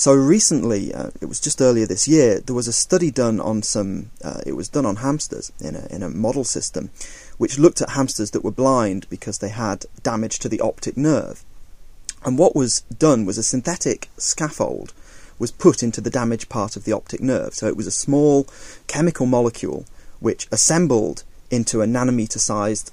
So 0.00 0.14
recently, 0.14 0.94
uh, 0.94 1.10
it 1.20 1.26
was 1.26 1.38
just 1.38 1.60
earlier 1.60 1.84
this 1.84 2.08
year, 2.08 2.40
there 2.40 2.54
was 2.56 2.66
a 2.66 2.72
study 2.72 3.10
done 3.10 3.38
on 3.38 3.62
some. 3.62 4.10
Uh, 4.24 4.40
it 4.46 4.54
was 4.54 4.66
done 4.66 4.86
on 4.86 4.96
hamsters 4.96 5.52
in 5.60 5.76
a 5.76 5.86
in 5.94 6.02
a 6.02 6.08
model 6.08 6.42
system, 6.42 6.88
which 7.36 7.58
looked 7.58 7.82
at 7.82 7.90
hamsters 7.90 8.30
that 8.30 8.42
were 8.42 8.50
blind 8.50 9.06
because 9.10 9.40
they 9.40 9.50
had 9.50 9.84
damage 10.02 10.38
to 10.38 10.48
the 10.48 10.62
optic 10.62 10.96
nerve. 10.96 11.44
And 12.24 12.38
what 12.38 12.56
was 12.56 12.80
done 12.80 13.26
was 13.26 13.36
a 13.36 13.42
synthetic 13.42 14.08
scaffold 14.16 14.94
was 15.38 15.52
put 15.52 15.82
into 15.82 16.00
the 16.00 16.08
damaged 16.08 16.48
part 16.48 16.76
of 16.76 16.84
the 16.84 16.92
optic 16.94 17.20
nerve. 17.20 17.52
So 17.52 17.66
it 17.66 17.76
was 17.76 17.86
a 17.86 18.02
small 18.06 18.46
chemical 18.86 19.26
molecule 19.26 19.84
which 20.18 20.48
assembled 20.50 21.24
into 21.50 21.82
a 21.82 21.86
nanometer 21.86 22.38
sized 22.38 22.90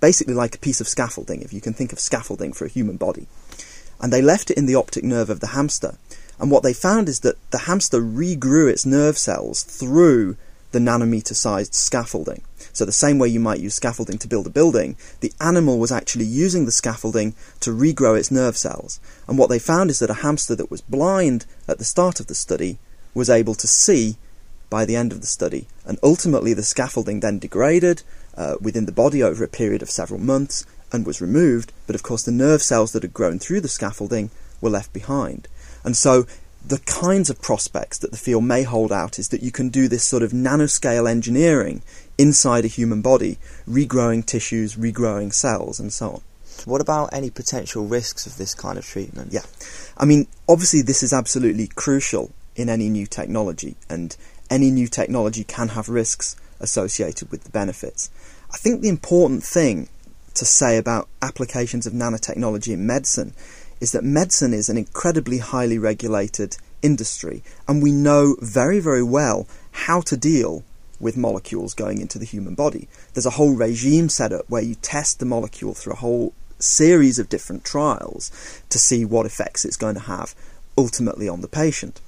basically 0.00 0.32
like 0.32 0.54
a 0.54 0.60
piece 0.60 0.80
of 0.80 0.88
scaffolding, 0.88 1.42
if 1.42 1.52
you 1.52 1.60
can 1.60 1.74
think 1.74 1.92
of 1.92 2.00
scaffolding 2.00 2.54
for 2.54 2.64
a 2.64 2.70
human 2.70 2.96
body. 2.96 3.26
And 4.00 4.10
they 4.10 4.22
left 4.22 4.50
it 4.50 4.56
in 4.56 4.64
the 4.64 4.76
optic 4.76 5.04
nerve 5.04 5.28
of 5.28 5.40
the 5.40 5.48
hamster. 5.48 5.98
And 6.38 6.50
what 6.50 6.62
they 6.62 6.72
found 6.72 7.08
is 7.08 7.20
that 7.20 7.36
the 7.50 7.58
hamster 7.58 8.00
regrew 8.00 8.70
its 8.70 8.86
nerve 8.86 9.18
cells 9.18 9.62
through 9.62 10.36
the 10.70 10.78
nanometer 10.78 11.34
sized 11.34 11.74
scaffolding. 11.74 12.42
So, 12.72 12.84
the 12.84 12.92
same 12.92 13.18
way 13.18 13.28
you 13.28 13.40
might 13.40 13.60
use 13.60 13.74
scaffolding 13.74 14.18
to 14.18 14.28
build 14.28 14.46
a 14.46 14.50
building, 14.50 14.96
the 15.20 15.32
animal 15.40 15.78
was 15.78 15.90
actually 15.90 16.26
using 16.26 16.64
the 16.64 16.72
scaffolding 16.72 17.34
to 17.60 17.70
regrow 17.70 18.18
its 18.18 18.30
nerve 18.30 18.56
cells. 18.56 19.00
And 19.26 19.38
what 19.38 19.48
they 19.48 19.58
found 19.58 19.90
is 19.90 19.98
that 19.98 20.10
a 20.10 20.22
hamster 20.22 20.54
that 20.56 20.70
was 20.70 20.82
blind 20.82 21.46
at 21.66 21.78
the 21.78 21.84
start 21.84 22.20
of 22.20 22.26
the 22.26 22.34
study 22.34 22.78
was 23.14 23.30
able 23.30 23.54
to 23.54 23.66
see 23.66 24.16
by 24.70 24.84
the 24.84 24.96
end 24.96 25.12
of 25.12 25.20
the 25.20 25.26
study. 25.26 25.66
And 25.86 25.98
ultimately, 26.02 26.52
the 26.52 26.62
scaffolding 26.62 27.20
then 27.20 27.38
degraded 27.38 28.02
uh, 28.36 28.56
within 28.60 28.86
the 28.86 28.92
body 28.92 29.22
over 29.22 29.42
a 29.42 29.48
period 29.48 29.82
of 29.82 29.90
several 29.90 30.20
months 30.20 30.64
and 30.92 31.06
was 31.06 31.20
removed, 31.20 31.72
but 31.86 31.94
of 31.94 32.02
course, 32.02 32.22
the 32.22 32.32
nerve 32.32 32.62
cells 32.62 32.92
that 32.92 33.02
had 33.02 33.12
grown 33.12 33.38
through 33.38 33.60
the 33.60 33.68
scaffolding 33.68 34.30
were 34.60 34.70
left 34.70 34.92
behind. 34.92 35.48
And 35.88 35.96
so, 35.96 36.26
the 36.66 36.80
kinds 36.80 37.30
of 37.30 37.40
prospects 37.40 37.96
that 38.00 38.10
the 38.10 38.18
field 38.18 38.44
may 38.44 38.62
hold 38.62 38.92
out 38.92 39.18
is 39.18 39.30
that 39.30 39.42
you 39.42 39.50
can 39.50 39.70
do 39.70 39.88
this 39.88 40.04
sort 40.04 40.22
of 40.22 40.32
nanoscale 40.32 41.08
engineering 41.08 41.80
inside 42.18 42.66
a 42.66 42.68
human 42.68 43.00
body, 43.00 43.38
regrowing 43.66 44.22
tissues, 44.26 44.76
regrowing 44.76 45.32
cells, 45.32 45.80
and 45.80 45.90
so 45.90 46.10
on. 46.10 46.20
What 46.66 46.82
about 46.82 47.14
any 47.14 47.30
potential 47.30 47.86
risks 47.86 48.26
of 48.26 48.36
this 48.36 48.54
kind 48.54 48.76
of 48.76 48.84
treatment? 48.84 49.32
Yeah. 49.32 49.46
I 49.96 50.04
mean, 50.04 50.26
obviously, 50.46 50.82
this 50.82 51.02
is 51.02 51.14
absolutely 51.14 51.68
crucial 51.68 52.32
in 52.54 52.68
any 52.68 52.90
new 52.90 53.06
technology, 53.06 53.76
and 53.88 54.14
any 54.50 54.70
new 54.70 54.88
technology 54.88 55.42
can 55.42 55.68
have 55.68 55.88
risks 55.88 56.36
associated 56.60 57.30
with 57.30 57.44
the 57.44 57.50
benefits. 57.50 58.10
I 58.52 58.58
think 58.58 58.82
the 58.82 58.90
important 58.90 59.42
thing 59.42 59.88
to 60.34 60.44
say 60.44 60.76
about 60.76 61.08
applications 61.22 61.86
of 61.86 61.94
nanotechnology 61.94 62.74
in 62.74 62.86
medicine 62.86 63.32
is 63.80 63.92
that 63.92 64.04
medicine 64.04 64.52
is 64.52 64.68
an 64.68 64.76
incredibly 64.76 65.38
highly 65.38 65.78
regulated 65.78 66.56
industry, 66.82 67.42
and 67.66 67.82
we 67.82 67.92
know 67.92 68.36
very, 68.40 68.80
very 68.80 69.02
well 69.02 69.46
how 69.72 70.00
to 70.02 70.16
deal 70.16 70.64
with 71.00 71.16
molecules 71.16 71.74
going 71.74 72.00
into 72.00 72.18
the 72.18 72.24
human 72.24 72.54
body. 72.54 72.88
There's 73.14 73.26
a 73.26 73.30
whole 73.30 73.54
regime 73.54 74.08
set 74.08 74.32
up 74.32 74.44
where 74.48 74.62
you 74.62 74.74
test 74.76 75.20
the 75.20 75.26
molecule 75.26 75.74
through 75.74 75.92
a 75.92 75.96
whole 75.96 76.32
series 76.58 77.18
of 77.18 77.28
different 77.28 77.64
trials 77.64 78.32
to 78.68 78.78
see 78.78 79.04
what 79.04 79.26
effects 79.26 79.64
it's 79.64 79.76
going 79.76 79.94
to 79.94 80.00
have 80.00 80.34
ultimately 80.76 81.28
on 81.28 81.40
the 81.40 81.48
patient. 81.48 82.00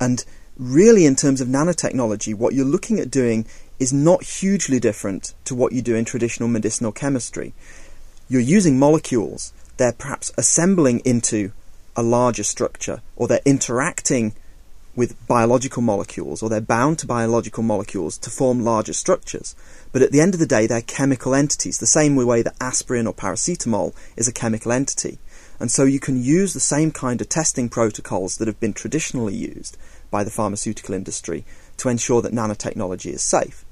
And 0.00 0.24
really, 0.56 1.06
in 1.06 1.16
terms 1.16 1.40
of 1.40 1.48
nanotechnology, 1.48 2.34
what 2.34 2.54
you're 2.54 2.64
looking 2.64 2.98
at 2.98 3.10
doing 3.10 3.46
is 3.78 3.92
not 3.92 4.22
hugely 4.22 4.80
different 4.80 5.34
to 5.44 5.54
what 5.54 5.72
you 5.72 5.82
do 5.82 5.94
in 5.94 6.04
traditional 6.04 6.48
medicinal 6.48 6.92
chemistry. 6.92 7.52
You're 8.28 8.40
using 8.40 8.78
molecules, 8.78 9.52
they're 9.82 9.92
perhaps 9.92 10.30
assembling 10.38 11.00
into 11.00 11.50
a 11.96 12.04
larger 12.04 12.44
structure, 12.44 13.02
or 13.16 13.26
they're 13.26 13.40
interacting 13.44 14.32
with 14.94 15.26
biological 15.26 15.82
molecules, 15.82 16.40
or 16.40 16.48
they're 16.48 16.60
bound 16.60 17.00
to 17.00 17.06
biological 17.06 17.64
molecules 17.64 18.16
to 18.16 18.30
form 18.30 18.62
larger 18.62 18.92
structures. 18.92 19.56
But 19.90 20.02
at 20.02 20.12
the 20.12 20.20
end 20.20 20.34
of 20.34 20.40
the 20.40 20.46
day, 20.46 20.68
they're 20.68 20.82
chemical 20.82 21.34
entities, 21.34 21.78
the 21.78 21.86
same 21.86 22.14
way 22.14 22.42
that 22.42 22.54
aspirin 22.60 23.08
or 23.08 23.12
paracetamol 23.12 23.92
is 24.16 24.28
a 24.28 24.32
chemical 24.32 24.70
entity. 24.70 25.18
And 25.58 25.68
so 25.68 25.82
you 25.82 25.98
can 25.98 26.22
use 26.22 26.54
the 26.54 26.60
same 26.60 26.92
kind 26.92 27.20
of 27.20 27.28
testing 27.28 27.68
protocols 27.68 28.36
that 28.36 28.46
have 28.46 28.60
been 28.60 28.74
traditionally 28.74 29.34
used 29.34 29.76
by 30.12 30.22
the 30.22 30.30
pharmaceutical 30.30 30.94
industry 30.94 31.44
to 31.78 31.88
ensure 31.88 32.22
that 32.22 32.32
nanotechnology 32.32 33.12
is 33.12 33.22
safe. 33.22 33.64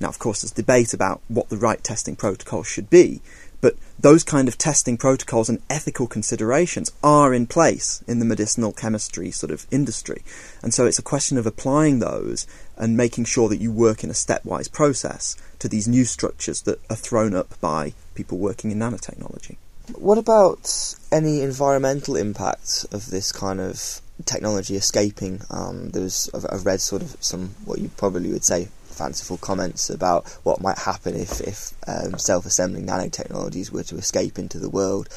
Now, 0.00 0.08
of 0.08 0.18
course, 0.18 0.42
there's 0.42 0.50
debate 0.50 0.92
about 0.92 1.20
what 1.28 1.48
the 1.48 1.56
right 1.56 1.82
testing 1.84 2.16
protocol 2.16 2.64
should 2.64 2.90
be, 2.90 3.22
but 3.62 3.76
those 3.98 4.24
kind 4.24 4.48
of 4.48 4.58
testing 4.58 4.98
protocols 4.98 5.48
and 5.48 5.62
ethical 5.70 6.06
considerations 6.06 6.92
are 7.02 7.32
in 7.32 7.46
place 7.46 8.04
in 8.06 8.18
the 8.18 8.26
medicinal 8.26 8.72
chemistry 8.72 9.30
sort 9.30 9.52
of 9.52 9.66
industry. 9.70 10.22
And 10.62 10.74
so 10.74 10.84
it's 10.84 10.98
a 10.98 11.02
question 11.02 11.38
of 11.38 11.46
applying 11.46 12.00
those 12.00 12.46
and 12.76 12.96
making 12.96 13.24
sure 13.24 13.48
that 13.48 13.60
you 13.60 13.72
work 13.72 14.04
in 14.04 14.10
a 14.10 14.14
stepwise 14.14 14.70
process 14.70 15.36
to 15.60 15.68
these 15.68 15.88
new 15.88 16.04
structures 16.04 16.62
that 16.62 16.80
are 16.90 16.96
thrown 16.96 17.34
up 17.34 17.58
by 17.60 17.94
people 18.14 18.36
working 18.36 18.72
in 18.72 18.78
nanotechnology. 18.78 19.56
What 19.94 20.18
about 20.18 20.96
any 21.10 21.40
environmental 21.40 22.16
impacts 22.16 22.84
of 22.84 23.10
this 23.10 23.30
kind 23.30 23.60
of 23.60 24.02
technology 24.24 24.76
escaping. 24.76 25.42
Um, 25.50 25.90
there's 25.90 26.30
I've, 26.34 26.46
I've, 26.50 26.66
read 26.66 26.80
sort 26.80 27.02
of 27.02 27.16
some 27.20 27.54
what 27.64 27.78
you 27.78 27.88
probably 27.96 28.30
would 28.30 28.44
say 28.44 28.68
fanciful 28.92 29.36
comments 29.38 29.90
about 29.90 30.28
what 30.42 30.60
might 30.60 30.78
happen 30.78 31.14
if 31.14 31.40
if 31.40 31.72
um, 31.86 32.18
self-assembling 32.18 32.86
nanotechnologies 32.86 33.70
were 33.70 33.82
to 33.84 33.96
escape 33.96 34.38
into 34.38 34.58
the 34.58 34.70
world. 34.70 35.08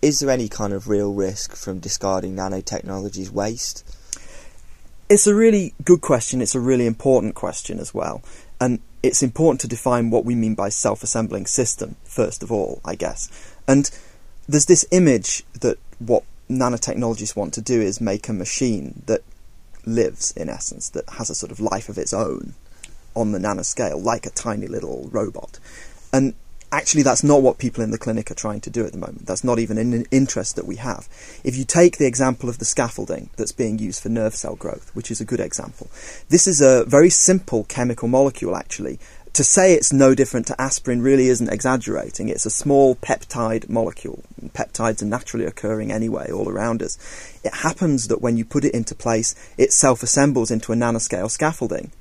Is 0.00 0.18
there 0.18 0.30
any 0.30 0.48
kind 0.48 0.72
of 0.72 0.88
real 0.88 1.12
risk 1.12 1.54
from 1.54 1.78
discarding 1.78 2.34
nanotechnologies 2.34 3.30
waste? 3.30 3.84
It's 5.08 5.26
a 5.26 5.34
really 5.34 5.74
good 5.84 6.00
question. 6.00 6.40
It's 6.40 6.54
a 6.54 6.60
really 6.60 6.86
important 6.86 7.34
question 7.34 7.78
as 7.78 7.94
well. 7.94 8.22
And 8.60 8.80
it's 9.02 9.22
important 9.22 9.60
to 9.62 9.68
define 9.68 10.10
what 10.10 10.24
we 10.24 10.34
mean 10.34 10.54
by 10.54 10.68
self 10.70 11.02
assembling 11.02 11.46
system, 11.46 11.96
first 12.04 12.42
of 12.42 12.50
all, 12.50 12.80
I 12.84 12.94
guess. 12.94 13.28
And 13.68 13.90
there's 14.48 14.66
this 14.66 14.86
image 14.90 15.44
that 15.60 15.78
what 15.98 16.24
nanotechnologists 16.50 17.36
want 17.36 17.54
to 17.54 17.60
do 17.60 17.80
is 17.80 18.00
make 18.00 18.28
a 18.28 18.32
machine 18.32 19.02
that 19.06 19.22
lives, 19.84 20.32
in 20.32 20.48
essence, 20.48 20.88
that 20.90 21.08
has 21.10 21.30
a 21.30 21.34
sort 21.34 21.52
of 21.52 21.60
life 21.60 21.88
of 21.88 21.98
its 21.98 22.12
own 22.12 22.54
on 23.14 23.32
the 23.32 23.38
nanoscale, 23.38 24.02
like 24.02 24.26
a 24.26 24.30
tiny 24.30 24.66
little 24.66 25.08
robot. 25.12 25.58
And 26.12 26.34
actually, 26.70 27.02
that's 27.02 27.22
not 27.22 27.42
what 27.42 27.58
people 27.58 27.84
in 27.84 27.90
the 27.90 27.98
clinic 27.98 28.30
are 28.30 28.34
trying 28.34 28.60
to 28.62 28.70
do 28.70 28.84
at 28.84 28.92
the 28.92 28.98
moment. 28.98 29.26
That's 29.26 29.44
not 29.44 29.58
even 29.58 29.78
an 29.78 30.06
interest 30.10 30.56
that 30.56 30.66
we 30.66 30.76
have. 30.76 31.08
If 31.44 31.56
you 31.56 31.64
take 31.64 31.98
the 31.98 32.06
example 32.06 32.48
of 32.48 32.58
the 32.58 32.64
scaffolding 32.64 33.30
that's 33.36 33.52
being 33.52 33.78
used 33.78 34.02
for 34.02 34.08
nerve 34.08 34.34
cell 34.34 34.56
growth, 34.56 34.90
which 34.94 35.10
is 35.10 35.20
a 35.20 35.24
good 35.24 35.40
example, 35.40 35.88
this 36.28 36.46
is 36.46 36.60
a 36.60 36.84
very 36.84 37.10
simple 37.10 37.64
chemical 37.64 38.08
molecule, 38.08 38.56
actually, 38.56 38.98
to 39.34 39.44
say 39.44 39.72
it's 39.72 39.92
no 39.92 40.14
different 40.14 40.46
to 40.46 40.60
aspirin 40.60 41.00
really 41.00 41.28
isn't 41.28 41.48
exaggerating. 41.48 42.28
It's 42.28 42.44
a 42.44 42.50
small 42.50 42.96
peptide 42.96 43.68
molecule. 43.68 44.22
Peptides 44.48 45.00
are 45.00 45.06
naturally 45.06 45.46
occurring 45.46 45.90
anyway, 45.90 46.30
all 46.30 46.50
around 46.50 46.82
us. 46.82 46.98
It 47.42 47.54
happens 47.54 48.08
that 48.08 48.20
when 48.20 48.36
you 48.36 48.44
put 48.44 48.64
it 48.64 48.74
into 48.74 48.94
place, 48.94 49.34
it 49.56 49.72
self 49.72 50.02
assembles 50.02 50.50
into 50.50 50.72
a 50.72 50.76
nanoscale 50.76 51.30
scaffolding. 51.30 51.92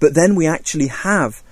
But 0.00 0.14
then 0.14 0.34
we 0.34 0.46
actually 0.46 0.88
have 0.88 1.42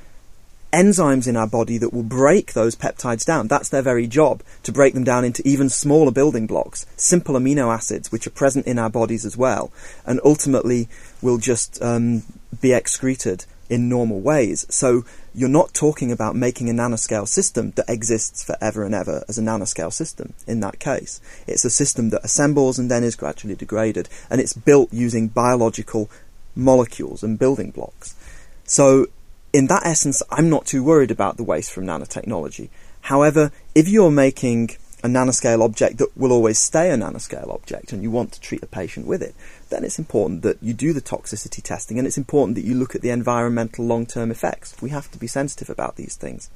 enzymes 0.72 1.26
in 1.26 1.36
our 1.36 1.46
body 1.46 1.78
that 1.78 1.92
will 1.92 2.02
break 2.02 2.52
those 2.52 2.76
peptides 2.76 3.24
down. 3.24 3.48
That's 3.48 3.68
their 3.68 3.82
very 3.82 4.06
job, 4.06 4.42
to 4.64 4.72
break 4.72 4.94
them 4.94 5.04
down 5.04 5.24
into 5.24 5.46
even 5.46 5.68
smaller 5.68 6.10
building 6.10 6.46
blocks, 6.46 6.86
simple 6.96 7.34
amino 7.34 7.72
acids, 7.72 8.12
which 8.12 8.26
are 8.26 8.30
present 8.30 8.66
in 8.66 8.78
our 8.78 8.90
bodies 8.90 9.24
as 9.24 9.36
well, 9.36 9.72
and 10.04 10.20
ultimately 10.24 10.88
will 11.22 11.38
just 11.38 11.80
um, 11.82 12.24
be 12.60 12.72
excreted 12.72 13.46
in 13.68 13.88
normal 13.88 14.20
ways. 14.20 14.66
So 14.68 15.04
you're 15.34 15.48
not 15.48 15.74
talking 15.74 16.12
about 16.12 16.36
making 16.36 16.68
a 16.68 16.72
nanoscale 16.72 17.26
system 17.26 17.72
that 17.72 17.88
exists 17.88 18.44
forever 18.44 18.84
and 18.84 18.94
ever 18.94 19.24
as 19.28 19.38
a 19.38 19.42
nanoscale 19.42 19.92
system 19.92 20.34
in 20.46 20.60
that 20.60 20.78
case. 20.78 21.20
It's 21.46 21.64
a 21.64 21.70
system 21.70 22.10
that 22.10 22.24
assembles 22.24 22.78
and 22.78 22.90
then 22.90 23.02
is 23.02 23.16
gradually 23.16 23.56
degraded, 23.56 24.08
and 24.30 24.40
it's 24.40 24.52
built 24.52 24.92
using 24.92 25.28
biological 25.28 26.10
molecules 26.54 27.22
and 27.22 27.38
building 27.38 27.70
blocks. 27.70 28.14
So, 28.66 29.06
in 29.52 29.68
that 29.68 29.87
essence, 29.87 30.23
I'm 30.30 30.50
not 30.50 30.66
too 30.66 30.82
worried 30.82 31.11
about 31.11 31.37
the 31.37 31.44
waste 31.44 31.73
from 31.73 31.87
nanotechnology. 31.87 32.68
However, 33.02 33.52
if 33.75 33.88
you're 33.88 34.11
making 34.11 34.70
a 35.04 35.08
nanoscale 35.08 35.62
object 35.62 35.99
that 35.99 36.16
will 36.16 36.32
always 36.32 36.58
stay 36.58 36.90
a 36.90 36.96
nanoscale 36.96 37.54
object 37.54 37.92
and 37.92 38.02
you 38.02 38.11
want 38.11 38.32
to 38.32 38.40
treat 38.40 38.62
a 38.62 38.66
patient 38.66 39.06
with 39.06 39.23
it, 39.23 39.35
then 39.70 39.85
it's 39.85 39.99
important 39.99 40.42
that 40.42 40.61
you 40.61 40.75
do 40.75 40.92
the 40.92 41.00
toxicity 41.00 41.62
testing 41.62 41.99
and 41.99 42.06
it's 42.06 42.18
important 42.18 42.56
that 42.56 42.64
you 42.64 42.75
look 42.75 42.94
at 42.94 43.02
the 43.02 43.11
environmental 43.11 43.85
long 43.85 44.04
term 44.04 44.30
effects. 44.32 44.75
We 44.82 44.90
have 44.90 45.11
to 45.12 45.18
be 45.18 45.28
sensitive 45.28 45.70
about 45.70 45.94
these 45.94 46.16
things. 46.16 46.50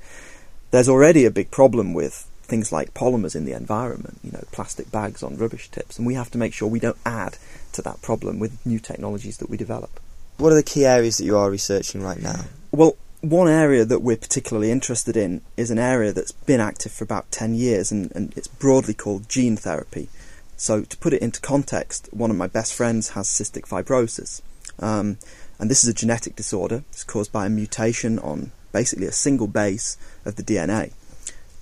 There's 0.73 0.89
already 0.89 1.25
a 1.25 1.31
big 1.31 1.53
problem 1.53 1.95
with 1.95 2.29
things 2.43 2.73
like 2.73 2.93
polymers 2.93 3.37
in 3.37 3.45
the 3.45 3.53
environment, 3.53 4.19
you 4.25 4.33
know, 4.33 4.43
plastic 4.51 4.91
bags 4.91 5.23
on 5.23 5.37
rubbish 5.37 5.69
tips, 5.71 5.99
and 5.99 6.07
we 6.07 6.15
have 6.15 6.31
to 6.33 6.39
make 6.39 6.53
sure 6.53 6.69
we 6.69 6.81
don't 6.81 6.99
add 7.07 7.39
to 7.73 7.83
that 7.83 8.03
problem 8.03 8.41
with 8.41 8.67
new 8.67 8.81
technologies 8.81 9.39
that 9.39 9.49
we 9.49 9.57
develop. 9.57 10.01
What 10.41 10.53
are 10.53 10.57
the 10.57 10.63
key 10.63 10.87
areas 10.87 11.19
that 11.19 11.27
you 11.27 11.37
are 11.37 11.51
researching 11.51 12.03
right 12.03 12.19
now? 12.19 12.47
Well, 12.73 12.97
one 13.21 13.49
area 13.49 13.85
that 13.85 14.01
we're 14.01 14.17
particularly 14.17 14.71
interested 14.71 15.15
in 15.15 15.43
is 15.59 15.71
an 15.71 15.79
area 15.79 16.15
that's 16.15 16.33
been 16.33 16.61
active 16.61 16.93
for 16.93 17.05
about 17.05 17.31
10 17.31 17.55
years 17.55 17.93
and, 17.93 18.11
and, 18.15 18.33
it's 18.39 18.47
broadly 18.49 18.95
called 18.95 19.29
gene 19.29 19.59
therapy. 19.59 20.09
So, 20.57 20.81
to 20.81 20.97
put 20.97 21.13
it 21.13 21.21
into 21.21 21.43
context, 21.43 22.09
one 22.11 22.31
of 22.31 22.39
my 22.39 22.47
best 22.47 22.73
friends 22.73 23.11
has 23.11 23.29
cystic 23.29 23.69
fibrosis. 23.69 24.41
Um, 24.79 25.19
and 25.59 25.71
this 25.71 25.85
is 25.85 25.91
a 25.91 25.95
genetic 25.95 26.37
disorder. 26.37 26.85
It's 26.89 27.05
caused 27.05 27.33
by 27.33 27.45
a 27.45 27.51
mutation 27.51 28.19
on 28.19 28.53
basically 28.73 29.09
a 29.09 29.13
single 29.13 29.47
base 29.47 29.99
of 30.25 30.37
the 30.37 30.43
DNA. 30.43 30.95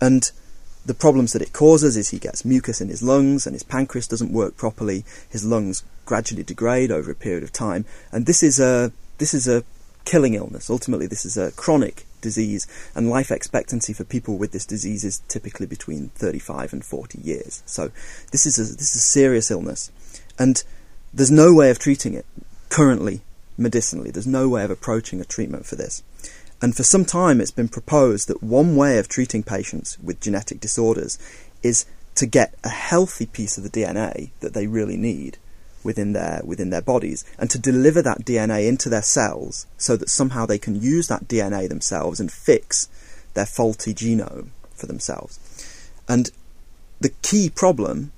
And 0.00 0.30
the 0.88 0.94
problems 0.94 1.34
that 1.34 1.42
it 1.42 1.52
causes 1.52 1.98
is 1.98 2.08
he 2.08 2.18
gets 2.18 2.46
mucus 2.46 2.80
in 2.80 2.88
his 2.88 3.02
lungs 3.02 3.46
and 3.46 3.54
his 3.54 3.62
pancreas 3.62 4.08
doesn't 4.08 4.32
work 4.32 4.56
properly. 4.56 5.04
His 5.28 5.44
lungs 5.44 5.84
gradually 6.06 6.42
degrade 6.42 6.90
over 6.90 7.10
a 7.10 7.14
period 7.14 7.42
of 7.42 7.52
time. 7.52 7.84
And 8.10 8.24
this 8.24 8.42
is 8.42 8.58
a, 8.58 8.90
this 9.18 9.34
is 9.34 9.46
a 9.46 9.64
killing 10.06 10.32
illness. 10.32 10.70
Ultimately, 10.70 11.06
this 11.06 11.26
is 11.26 11.36
a 11.36 11.52
chronic 11.52 12.06
disease, 12.22 12.66
and 12.94 13.10
life 13.10 13.30
expectancy 13.30 13.92
for 13.92 14.04
people 14.04 14.38
with 14.38 14.52
this 14.52 14.64
disease 14.64 15.04
is 15.04 15.20
typically 15.28 15.66
between 15.66 16.08
35 16.14 16.72
and 16.72 16.84
40 16.84 17.20
years. 17.20 17.62
So, 17.66 17.90
this 18.32 18.46
is 18.46 18.58
a, 18.58 18.62
this 18.62 18.96
is 18.96 19.02
a 19.02 19.06
serious 19.06 19.50
illness, 19.50 19.92
and 20.38 20.64
there's 21.12 21.30
no 21.30 21.54
way 21.54 21.70
of 21.70 21.78
treating 21.78 22.14
it 22.14 22.24
currently 22.70 23.20
medicinally. 23.58 24.10
There's 24.10 24.26
no 24.26 24.48
way 24.48 24.64
of 24.64 24.70
approaching 24.70 25.20
a 25.20 25.24
treatment 25.24 25.66
for 25.66 25.76
this. 25.76 26.02
And 26.60 26.76
for 26.76 26.82
some 26.82 27.04
time, 27.04 27.40
it's 27.40 27.50
been 27.50 27.68
proposed 27.68 28.28
that 28.28 28.42
one 28.42 28.74
way 28.74 28.98
of 28.98 29.08
treating 29.08 29.42
patients 29.42 29.98
with 30.02 30.20
genetic 30.20 30.60
disorders 30.60 31.18
is 31.62 31.86
to 32.16 32.26
get 32.26 32.54
a 32.64 32.68
healthy 32.68 33.26
piece 33.26 33.56
of 33.56 33.64
the 33.64 33.70
DNA 33.70 34.30
that 34.40 34.54
they 34.54 34.66
really 34.66 34.96
need 34.96 35.38
within 35.84 36.12
their 36.12 36.40
within 36.44 36.70
their 36.70 36.82
bodies 36.82 37.24
and 37.38 37.48
to 37.48 37.58
deliver 37.58 38.02
that 38.02 38.24
DNA 38.24 38.68
into 38.68 38.88
their 38.88 39.02
cells 39.02 39.66
so 39.76 39.96
that 39.96 40.10
somehow 40.10 40.44
they 40.44 40.58
can 40.58 40.80
use 40.82 41.06
that 41.06 41.28
DNA 41.28 41.68
themselves 41.68 42.18
and 42.18 42.32
fix 42.32 42.88
their 43.34 43.46
faulty 43.46 43.94
genome 43.94 44.48
for 44.74 44.86
themselves. 44.86 45.38
And 46.08 46.30
the 47.00 47.10
key 47.22 47.48
problem 47.48 48.12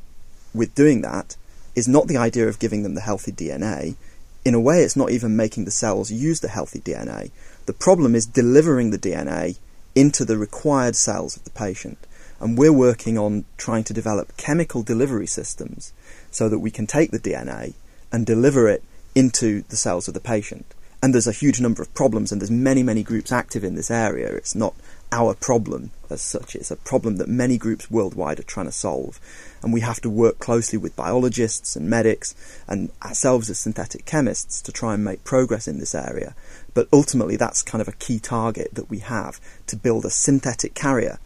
with 0.54 0.74
doing 0.74 1.02
that 1.02 1.36
is 1.74 1.86
not 1.86 2.08
the 2.08 2.16
idea 2.16 2.48
of 2.48 2.58
giving 2.58 2.82
them 2.82 2.94
the 2.94 3.00
healthy 3.00 3.32
DNA. 3.32 3.96
In 4.44 4.54
a 4.54 4.60
way, 4.60 4.82
it's 4.82 4.96
not 4.96 5.10
even 5.10 5.36
making 5.36 5.66
the 5.66 5.70
cells 5.70 6.10
use 6.10 6.40
the 6.40 6.48
healthy 6.48 6.80
DNA. 6.80 7.30
The 7.70 7.74
problem 7.74 8.16
is 8.16 8.26
delivering 8.26 8.90
the 8.90 8.98
DNA 8.98 9.56
into 9.94 10.24
the 10.24 10.36
required 10.36 10.96
cells 10.96 11.36
of 11.36 11.44
the 11.44 11.50
patient. 11.50 12.04
And 12.40 12.58
we're 12.58 12.72
working 12.72 13.16
on 13.16 13.44
trying 13.58 13.84
to 13.84 13.94
develop 13.94 14.36
chemical 14.36 14.82
delivery 14.82 15.28
systems 15.28 15.92
so 16.32 16.48
that 16.48 16.58
we 16.58 16.72
can 16.72 16.88
take 16.88 17.12
the 17.12 17.20
DNA 17.20 17.74
and 18.10 18.26
deliver 18.26 18.68
it 18.68 18.82
into 19.14 19.62
the 19.68 19.76
cells 19.76 20.08
of 20.08 20.14
the 20.14 20.20
patient. 20.20 20.74
And 21.00 21.14
there's 21.14 21.28
a 21.28 21.42
huge 21.42 21.60
number 21.60 21.80
of 21.80 21.94
problems, 21.94 22.32
and 22.32 22.40
there's 22.40 22.50
many, 22.50 22.82
many 22.82 23.04
groups 23.04 23.30
active 23.30 23.62
in 23.62 23.76
this 23.76 23.88
area. 23.88 24.34
It's 24.34 24.56
not 24.56 24.74
our 25.12 25.34
problem 25.34 25.90
as 26.08 26.22
such, 26.22 26.56
it's 26.56 26.70
a 26.70 26.76
problem 26.76 27.16
that 27.16 27.28
many 27.28 27.56
groups 27.56 27.90
worldwide 27.90 28.40
are 28.40 28.44
trying 28.44 28.66
to 28.66 28.72
solve. 28.72 29.20
And 29.62 29.72
we 29.72 29.80
have 29.80 30.00
to 30.00 30.10
work 30.10 30.38
closely 30.38 30.78
with 30.78 30.96
biologists 30.96 31.76
and 31.76 31.88
medics 31.88 32.34
and 32.66 32.90
ourselves 33.04 33.50
as 33.50 33.58
synthetic 33.58 34.06
chemists 34.06 34.60
to 34.62 34.72
try 34.72 34.94
and 34.94 35.04
make 35.04 35.24
progress 35.24 35.68
in 35.68 35.78
this 35.78 35.94
area. 35.94 36.34
But 36.74 36.88
ultimately, 36.92 37.36
that's 37.36 37.62
kind 37.62 37.82
of 37.82 37.88
a 37.88 37.92
key 37.92 38.18
target 38.18 38.74
that 38.74 38.90
we 38.90 38.98
have 39.00 39.40
to 39.66 39.76
build 39.76 40.04
a 40.04 40.10
synthetic 40.10 40.74
carrier 40.74 41.18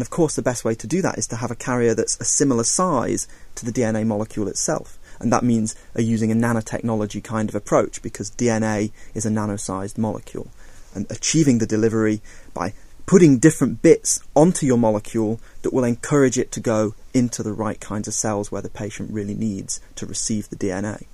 and 0.00 0.02
of 0.02 0.10
course, 0.10 0.34
the 0.34 0.42
best 0.42 0.64
way 0.64 0.74
to 0.76 0.86
do 0.86 1.02
that 1.02 1.18
is 1.18 1.26
to 1.26 1.36
have 1.36 1.50
a 1.50 1.54
carrier 1.56 1.94
that's 1.94 2.18
a 2.20 2.24
similar 2.24 2.64
size 2.64 3.26
to 3.56 3.66
the 3.66 3.72
DNA 3.72 4.06
molecule 4.06 4.48
itself. 4.48 4.98
And 5.18 5.32
that 5.32 5.44
means 5.44 5.74
using 5.96 6.32
a 6.32 6.34
nanotechnology 6.34 7.22
kind 7.22 7.48
of 7.48 7.54
approach 7.54 8.00
because 8.00 8.30
DNA 8.30 8.92
is 9.14 9.26
a 9.26 9.30
nano-sized 9.30 9.98
molecule. 9.98 10.48
And 10.94 11.06
achieving 11.10 11.58
the 11.58 11.66
delivery 11.66 12.22
by 12.54 12.72
putting 13.10 13.40
different 13.40 13.82
bits 13.82 14.22
onto 14.36 14.64
your 14.64 14.78
molecule 14.78 15.40
that 15.62 15.72
will 15.72 15.82
encourage 15.82 16.38
it 16.38 16.52
to 16.52 16.60
go 16.60 16.94
into 17.12 17.42
the 17.42 17.52
right 17.52 17.80
kinds 17.80 18.06
of 18.06 18.14
cells 18.14 18.52
where 18.52 18.62
the 18.62 18.68
patient 18.68 19.10
really 19.10 19.34
needs 19.34 19.80
to 19.96 20.06
receive 20.06 20.48
the 20.48 20.54
DNA. 20.54 21.04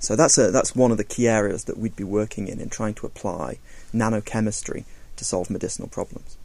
So 0.00 0.16
that's 0.16 0.36
a, 0.36 0.50
that's 0.50 0.74
one 0.74 0.90
of 0.90 0.96
the 0.96 1.04
key 1.04 1.28
areas 1.28 1.62
that 1.64 1.78
we'd 1.78 1.94
be 1.94 2.02
working 2.02 2.48
in 2.48 2.60
in 2.60 2.70
trying 2.70 2.94
to 2.94 3.06
apply 3.06 3.58
nanochemistry 3.94 4.82
to 5.14 5.24
solve 5.24 5.48
medicinal 5.48 5.86
problems. 5.86 6.36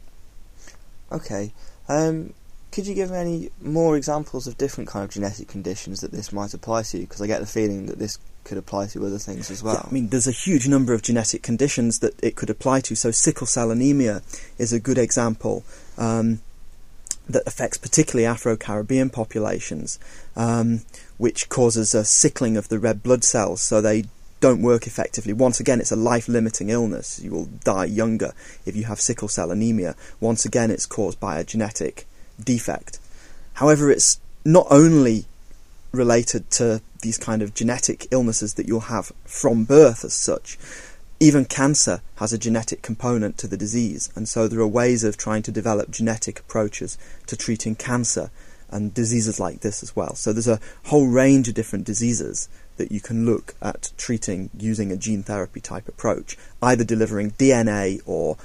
Okay. 1.10 1.52
Um, 1.88 2.32
could 2.70 2.86
you 2.86 2.94
give 2.94 3.10
me 3.10 3.16
any 3.16 3.50
more 3.60 3.96
examples 3.96 4.46
of 4.46 4.56
different 4.56 4.88
kind 4.88 5.04
of 5.04 5.10
genetic 5.10 5.48
conditions 5.48 6.02
that 6.02 6.12
this 6.12 6.32
might 6.32 6.54
apply 6.54 6.84
to? 6.84 7.00
Because 7.00 7.20
I 7.20 7.26
get 7.26 7.40
the 7.40 7.46
feeling 7.46 7.86
that 7.86 7.98
this 7.98 8.20
could 8.44 8.58
apply 8.58 8.86
to 8.88 9.04
other 9.06 9.18
things 9.18 9.50
as 9.50 9.62
well. 9.62 9.74
Yeah, 9.74 9.88
I 9.90 9.92
mean, 9.92 10.08
there's 10.08 10.26
a 10.26 10.32
huge 10.32 10.68
number 10.68 10.94
of 10.94 11.02
genetic 11.02 11.42
conditions 11.42 11.98
that 12.00 12.22
it 12.22 12.36
could 12.36 12.50
apply 12.50 12.80
to. 12.82 12.94
So, 12.94 13.10
sickle 13.10 13.46
cell 13.46 13.70
anemia 13.70 14.22
is 14.58 14.72
a 14.72 14.80
good 14.80 14.98
example 14.98 15.64
um, 15.98 16.40
that 17.28 17.42
affects 17.46 17.78
particularly 17.78 18.26
Afro 18.26 18.56
Caribbean 18.56 19.10
populations, 19.10 19.98
um, 20.36 20.82
which 21.16 21.48
causes 21.48 21.94
a 21.94 22.04
sickling 22.04 22.56
of 22.56 22.68
the 22.68 22.78
red 22.78 23.02
blood 23.02 23.24
cells. 23.24 23.62
So, 23.62 23.80
they 23.80 24.04
don't 24.40 24.60
work 24.60 24.86
effectively. 24.86 25.32
Once 25.32 25.58
again, 25.58 25.80
it's 25.80 25.92
a 25.92 25.96
life 25.96 26.28
limiting 26.28 26.68
illness. 26.68 27.18
You 27.22 27.30
will 27.30 27.48
die 27.64 27.86
younger 27.86 28.34
if 28.66 28.76
you 28.76 28.84
have 28.84 29.00
sickle 29.00 29.28
cell 29.28 29.50
anemia. 29.50 29.96
Once 30.20 30.44
again, 30.44 30.70
it's 30.70 30.84
caused 30.84 31.18
by 31.18 31.38
a 31.38 31.44
genetic 31.44 32.06
defect. 32.38 32.98
However, 33.54 33.90
it's 33.90 34.20
not 34.44 34.66
only 34.70 35.24
related 35.94 36.50
to 36.52 36.82
these 37.02 37.18
kind 37.18 37.42
of 37.42 37.54
genetic 37.54 38.06
illnesses 38.10 38.54
that 38.54 38.66
you'll 38.66 38.80
have 38.80 39.12
from 39.24 39.64
birth 39.64 40.04
as 40.04 40.14
such. 40.14 40.58
Even 41.20 41.44
cancer 41.44 42.02
has 42.16 42.32
a 42.32 42.38
genetic 42.38 42.82
component 42.82 43.38
to 43.38 43.46
the 43.46 43.56
disease, 43.56 44.10
and 44.16 44.28
so 44.28 44.48
there 44.48 44.60
are 44.60 44.66
ways 44.66 45.04
of 45.04 45.16
trying 45.16 45.42
to 45.42 45.52
develop 45.52 45.90
genetic 45.90 46.40
approaches 46.40 46.98
to 47.26 47.36
treating 47.36 47.74
cancer 47.74 48.30
and 48.70 48.92
diseases 48.92 49.38
like 49.38 49.60
this 49.60 49.82
as 49.82 49.94
well. 49.94 50.14
So 50.16 50.32
there's 50.32 50.48
a 50.48 50.60
whole 50.86 51.06
range 51.06 51.48
of 51.48 51.54
different 51.54 51.84
diseases 51.84 52.48
that 52.76 52.90
you 52.90 53.00
can 53.00 53.24
look 53.24 53.54
at 53.62 53.92
treating 53.96 54.50
using 54.58 54.90
a 54.90 54.96
gene 54.96 55.22
therapy 55.22 55.60
type 55.60 55.86
approach, 55.86 56.36
either 56.60 56.82
delivering 56.82 57.30
DNA 57.32 58.02
or 58.04 58.36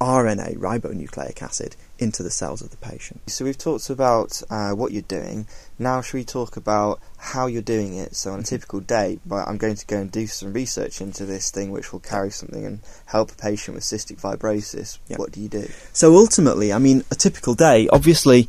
RNA, 0.00 0.58
ribonucleic 0.58 1.42
acid, 1.42 1.76
into 1.98 2.22
the 2.22 2.30
cells 2.30 2.60
of 2.60 2.70
the 2.70 2.76
patient. 2.76 3.20
So 3.30 3.44
we've 3.44 3.56
talked 3.56 3.88
about 3.88 4.42
uh, 4.50 4.72
what 4.72 4.92
you're 4.92 5.02
doing. 5.02 5.46
Now, 5.78 6.02
should 6.02 6.18
we 6.18 6.24
talk 6.24 6.56
about 6.56 7.00
how 7.16 7.46
you're 7.46 7.62
doing 7.62 7.96
it? 7.96 8.14
So 8.14 8.32
on 8.32 8.40
a 8.40 8.42
typical 8.42 8.80
day, 8.80 9.18
I'm 9.30 9.56
going 9.56 9.76
to 9.76 9.86
go 9.86 9.98
and 9.98 10.10
do 10.10 10.26
some 10.26 10.52
research 10.52 11.00
into 11.00 11.24
this 11.24 11.50
thing, 11.50 11.70
which 11.70 11.92
will 11.92 12.00
carry 12.00 12.30
something 12.30 12.64
and 12.64 12.80
help 13.06 13.32
a 13.32 13.34
patient 13.36 13.74
with 13.74 13.84
cystic 13.84 14.20
fibrosis. 14.20 14.98
Yep. 15.08 15.18
What 15.18 15.32
do 15.32 15.40
you 15.40 15.48
do? 15.48 15.68
So 15.92 16.14
ultimately, 16.16 16.72
I 16.72 16.78
mean, 16.78 17.04
a 17.10 17.14
typical 17.14 17.54
day. 17.54 17.88
Obviously, 17.88 18.48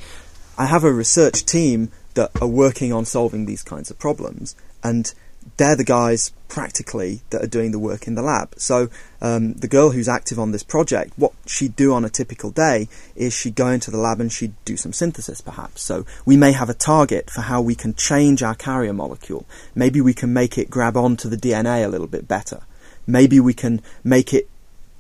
I 0.58 0.66
have 0.66 0.84
a 0.84 0.92
research 0.92 1.46
team 1.46 1.92
that 2.16 2.32
are 2.42 2.48
working 2.48 2.92
on 2.92 3.06
solving 3.06 3.46
these 3.46 3.64
kinds 3.64 3.92
of 3.92 4.00
problems, 4.00 4.56
and 4.84 5.14
they're 5.58 5.76
the 5.76 5.84
guys 5.84 6.32
practically 6.48 7.22
that 7.30 7.44
are 7.44 7.48
doing 7.48 7.72
the 7.72 7.80
work 7.80 8.08
in 8.08 8.16
the 8.16 8.22
lab. 8.22 8.54
So 8.58 8.90
um, 9.22 9.54
the 9.54 9.68
girl 9.68 9.92
who's 9.92 10.08
active 10.08 10.40
on 10.40 10.52
this 10.52 10.64
project, 10.64 11.14
what 11.16 11.34
she'd 11.46 11.76
do 11.76 11.94
on 11.94 12.06
a 12.06 12.10
typical 12.10 12.52
day 12.52 12.88
is 13.16 13.34
she'd 13.34 13.56
go 13.56 13.68
into 13.68 13.92
the 13.92 13.98
lab 13.98 14.20
and 14.20 14.32
she'd 14.32 14.54
do 14.66 14.78
some 14.78 14.94
synthesis, 14.94 15.42
perhaps. 15.42 15.82
So 15.82 16.06
we 16.26 16.38
may 16.38 16.52
have 16.52 16.70
a 16.70 16.74
target 16.74 17.30
for 17.30 17.42
how 17.42 17.62
we 17.62 17.76
can 17.76 17.94
change 17.94 18.44
our 18.44 18.56
carrier 18.56 18.94
molecule. 18.94 19.46
Maybe 19.76 20.02
we 20.02 20.14
can 20.14 20.34
make 20.34 20.58
it 20.58 20.70
grab 20.70 20.98
onto 20.98 21.30
the 21.30 21.38
DNA 21.38 21.86
a 21.86 21.90
little 21.90 22.08
bit 22.08 22.28
better. 22.28 22.62
Maybe 23.06 23.40
we 23.40 23.54
can 23.54 23.82
make 24.04 24.34
it 24.34 24.50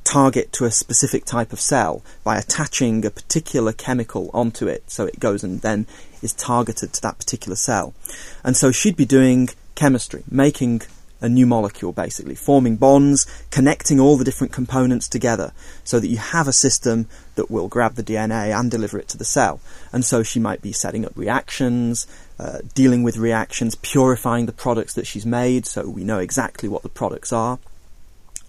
target 0.03 0.53
to 0.53 0.63
a 0.63 0.71
specific 0.71 1.25
type 1.25 1.51
of 1.51 1.59
cell 1.59 2.01
by 2.23 2.37
attaching 2.37 3.05
a 3.05 3.09
particular 3.09 3.73
chemical 3.73 4.31
onto 4.33 4.65
it 4.65 4.89
so 4.89 5.05
it 5.05 5.19
goes 5.19 5.43
and 5.43 5.59
then 5.59 5.85
is 6.21 6.31
targeted 6.31 6.93
to 6.93 7.01
that 7.01 7.17
particular 7.17 7.57
cell. 7.57 7.93
And 8.41 8.55
so 8.55 8.71
she'd 8.71 8.95
be 8.95 9.05
doing 9.05 9.49
chemistry, 9.77 10.23
making 10.29 10.81
a 11.21 11.29
new 11.29 11.45
molecule 11.45 11.91
basically, 11.91 12.35
forming 12.35 12.75
bonds, 12.75 13.25
connecting 13.49 13.99
all 13.99 14.17
the 14.17 14.25
different 14.25 14.53
components 14.53 15.07
together 15.07 15.51
so 15.83 15.99
that 15.99 16.07
you 16.07 16.17
have 16.17 16.47
a 16.47 16.53
system 16.53 17.07
that 17.35 17.49
will 17.49 17.67
grab 17.67 17.95
the 17.95 18.03
DNA 18.03 18.57
and 18.57 18.69
deliver 18.69 18.99
it 18.99 19.07
to 19.07 19.17
the 19.17 19.25
cell. 19.25 19.59
And 19.91 20.03
so 20.03 20.23
she 20.23 20.39
might 20.39 20.61
be 20.61 20.71
setting 20.71 21.05
up 21.05 21.13
reactions, 21.15 22.07
uh, 22.39 22.59
dealing 22.73 23.03
with 23.03 23.17
reactions, 23.17 23.75
purifying 23.75 24.45
the 24.45 24.51
products 24.51 24.93
that 24.93 25.07
she's 25.07 25.25
made 25.25 25.65
so 25.65 25.87
we 25.87 26.03
know 26.03 26.19
exactly 26.19 26.69
what 26.69 26.83
the 26.83 26.89
products 26.89 27.33
are. 27.33 27.57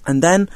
And 0.07 0.23
then 0.23 0.49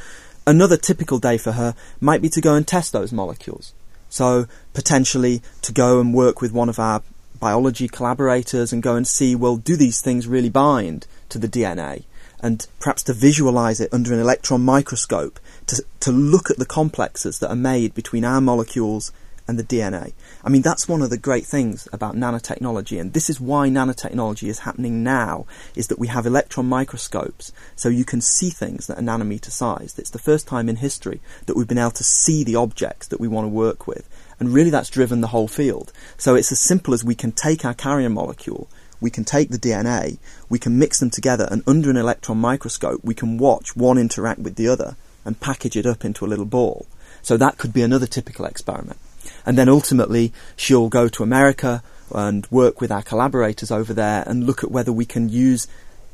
another 0.47 0.77
typical 0.77 1.19
day 1.19 1.39
for 1.39 1.53
her 1.53 1.75
might 2.01 2.23
be 2.23 2.29
to 2.31 2.41
go 2.41 2.55
and 2.55 2.67
test 2.67 2.93
those 2.93 3.13
molecules. 3.13 3.73
So 4.09 4.47
potentially 4.75 5.41
to 5.63 5.73
go 5.73 5.99
and 5.99 6.13
work 6.13 6.43
with 6.43 6.53
one 6.53 6.69
of 6.69 6.79
our 6.79 7.03
biology 7.43 7.89
collaborators 7.89 8.73
and 8.73 8.85
go 8.85 8.95
and 8.95 9.05
see, 9.05 9.35
well, 9.35 9.57
do 9.57 9.75
these 9.75 10.01
things 10.01 10.29
really 10.29 10.49
bind 10.49 11.09
to 11.29 11.41
the 11.41 11.49
DNA? 11.49 12.05
And 12.41 12.65
perhaps 12.79 13.03
to 13.05 13.13
visualize 13.13 13.81
it 13.81 13.93
under 13.93 14.15
an 14.15 14.21
electron 14.21 14.61
microscope, 14.61 15.41
to, 15.67 15.85
to 16.01 16.13
look 16.13 16.53
at 16.53 16.59
the 16.59 16.65
complexes 16.65 17.41
that 17.41 17.51
are 17.51 17.57
made 17.57 17.95
between 17.95 18.25
our 18.25 18.41
molecules 18.41 19.11
and 19.49 19.59
the 19.59 19.65
DNA. 19.65 20.13
I 20.45 20.51
mean, 20.51 20.63
that's 20.63 20.89
one 20.89 21.03
of 21.03 21.11
the 21.11 21.19
great 21.19 21.45
things 21.45 21.89
about 21.93 22.15
nanotechnology, 22.15 23.01
and 23.01 23.13
this 23.13 23.29
is 23.29 23.41
why 23.41 23.69
nanotechnology 23.69 24.49
is 24.49 24.61
happening 24.61 25.03
now, 25.03 25.47
is 25.75 25.89
that 25.89 25.99
we 25.99 26.07
have 26.07 26.27
electron 26.27 26.67
microscopes, 26.67 27.53
so 27.75 27.89
you 27.89 28.05
can 28.05 28.21
see 28.21 28.51
things 28.51 28.87
that 28.87 28.99
are 28.99 29.03
nanometer 29.03 29.51
sized. 29.51 29.99
It's 29.99 30.11
the 30.11 30.19
first 30.21 30.47
time 30.47 30.69
in 30.69 30.77
history 30.77 31.21
that 31.47 31.57
we've 31.57 31.67
been 31.67 31.79
able 31.79 31.91
to 31.91 32.05
see 32.05 32.45
the 32.45 32.55
objects 32.55 33.09
that 33.09 33.21
we 33.21 33.27
want 33.27 33.47
to 33.47 33.49
work 33.49 33.89
with, 33.89 34.09
and 34.43 34.53
really 34.53 34.71
that's 34.71 34.91
driven 34.91 35.21
the 35.21 35.29
whole 35.29 35.47
field. 35.47 35.93
So 36.19 36.35
it's 36.35 36.51
as 36.51 36.59
simple 36.59 36.95
as 36.95 37.05
we 37.05 37.15
can 37.15 37.31
take 37.31 37.65
our 37.65 37.75
carrier 37.75 38.11
molecule, 38.11 38.69
we 39.01 39.09
can 39.09 39.25
take 39.25 39.51
the 39.51 39.57
DNA, 39.57 40.19
we 40.49 40.59
can 40.59 40.81
mix 40.81 40.99
them 40.99 41.11
together, 41.11 41.47
and 41.49 41.63
under 41.65 41.91
an 41.91 41.97
electron 41.97 42.39
microscope, 42.39 43.05
we 43.05 43.15
can 43.15 43.39
watch 43.39 43.77
one 43.77 43.99
interact 43.99 44.41
with 44.41 44.57
the 44.57 44.67
other 44.67 44.97
and 45.25 45.39
package 45.39 45.77
it 45.77 45.87
up 45.87 46.05
into 46.05 46.25
a 46.25 46.27
little 46.27 46.45
ball. 46.45 46.87
So 47.23 47.37
that 47.37 47.57
could 47.57 47.73
be 47.73 47.83
another 47.83 48.09
typical 48.09 48.45
experiment. 48.45 48.99
And 49.47 49.57
then 49.57 49.69
ultimately, 49.69 50.33
she'll 50.57 50.89
go 50.89 51.07
to 51.07 51.23
America 51.23 51.85
and 52.13 52.45
work 52.51 52.81
with 52.81 52.91
our 52.91 53.03
collaborators 53.03 53.71
over 53.71 53.95
there 53.95 54.25
and 54.27 54.45
look 54.45 54.65
at 54.65 54.73
whether 54.73 54.93
we 54.93 55.05
can 55.05 55.29
use 55.29 55.69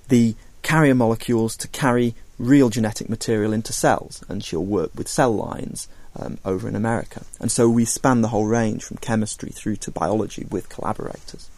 the 0.08 0.34
carrier 0.60 0.94
molecules 0.94 1.56
to 1.56 1.68
carry 1.68 2.14
real 2.38 2.68
genetic 2.68 3.08
material 3.08 3.54
into 3.54 3.72
cells, 3.72 4.22
and 4.28 4.44
she'll 4.44 4.66
work 4.66 4.90
with 4.94 5.08
cell 5.08 5.34
lines 5.34 5.88
um, 6.18 6.38
over 6.44 6.68
in 6.68 6.76
America. 6.76 7.22
And 7.40 7.50
so 7.50 7.68
we 7.68 7.84
span 7.84 8.22
the 8.22 8.28
whole 8.28 8.46
range 8.46 8.84
from 8.84 8.98
chemistry 8.98 9.50
through 9.50 9.76
to 9.76 9.90
biology 9.90 10.46
with 10.50 10.68
collaborators. 10.68 11.48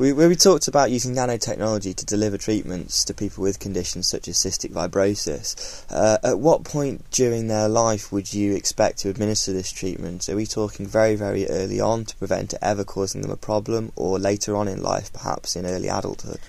We, 0.00 0.14
we 0.14 0.34
talked 0.34 0.66
about 0.66 0.90
using 0.90 1.14
nanotechnology 1.14 1.94
to 1.94 2.06
deliver 2.06 2.38
treatments 2.38 3.04
to 3.04 3.12
people 3.12 3.42
with 3.42 3.58
conditions 3.58 4.08
such 4.08 4.28
as 4.28 4.38
cystic 4.38 4.72
fibrosis. 4.72 5.84
Uh, 5.90 6.16
at 6.24 6.38
what 6.38 6.64
point 6.64 7.04
during 7.10 7.48
their 7.48 7.68
life 7.68 8.10
would 8.10 8.32
you 8.32 8.54
expect 8.56 9.00
to 9.00 9.10
administer 9.10 9.52
this 9.52 9.70
treatment? 9.70 10.26
Are 10.30 10.36
we 10.36 10.46
talking 10.46 10.86
very, 10.86 11.16
very 11.16 11.46
early 11.50 11.80
on 11.80 12.06
to 12.06 12.16
prevent 12.16 12.54
it 12.54 12.60
ever 12.62 12.82
causing 12.82 13.20
them 13.20 13.30
a 13.30 13.36
problem, 13.36 13.92
or 13.94 14.18
later 14.18 14.56
on 14.56 14.68
in 14.68 14.82
life, 14.82 15.12
perhaps 15.12 15.54
in 15.54 15.66
early 15.66 15.88
adulthood? 15.88 16.40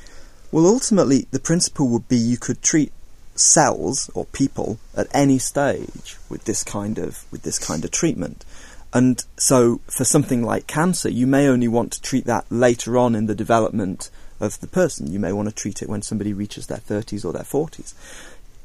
Well, 0.50 0.66
ultimately, 0.66 1.28
the 1.32 1.40
principle 1.40 1.90
would 1.90 2.08
be 2.08 2.16
you 2.16 2.38
could 2.38 2.62
treat 2.62 2.94
cells 3.42 4.10
or 4.14 4.26
people 4.26 4.80
at 4.96 5.08
any 5.14 5.40
stage 5.40 6.18
with 6.30 6.46
this 6.46 6.64
kind 6.64 6.98
of 6.98 7.26
with 7.32 7.44
this 7.44 7.60
kind 7.60 7.84
of 7.84 7.92
treatment. 7.92 8.46
And 8.94 9.24
so, 9.38 9.80
for 9.88 10.04
something 10.04 10.44
like 10.44 10.68
cancer, 10.68 11.10
you 11.10 11.26
may 11.26 11.48
only 11.48 11.68
want 11.68 11.94
to 11.94 12.02
treat 12.02 12.26
that 12.26 12.46
later 12.50 12.98
on 12.98 13.16
in 13.16 13.26
the 13.26 13.36
development 13.36 14.10
of 14.42 14.60
the 14.60 14.68
person. 14.68 15.12
You 15.12 15.20
may 15.20 15.32
want 15.32 15.48
to 15.48 15.56
treat 15.56 15.82
it 15.82 15.88
when 15.88 16.02
somebody 16.02 16.34
reaches 16.34 16.68
their 16.68 16.80
30s 16.80 17.24
or 17.24 17.32
their 17.32 17.44
40s. 17.44 17.94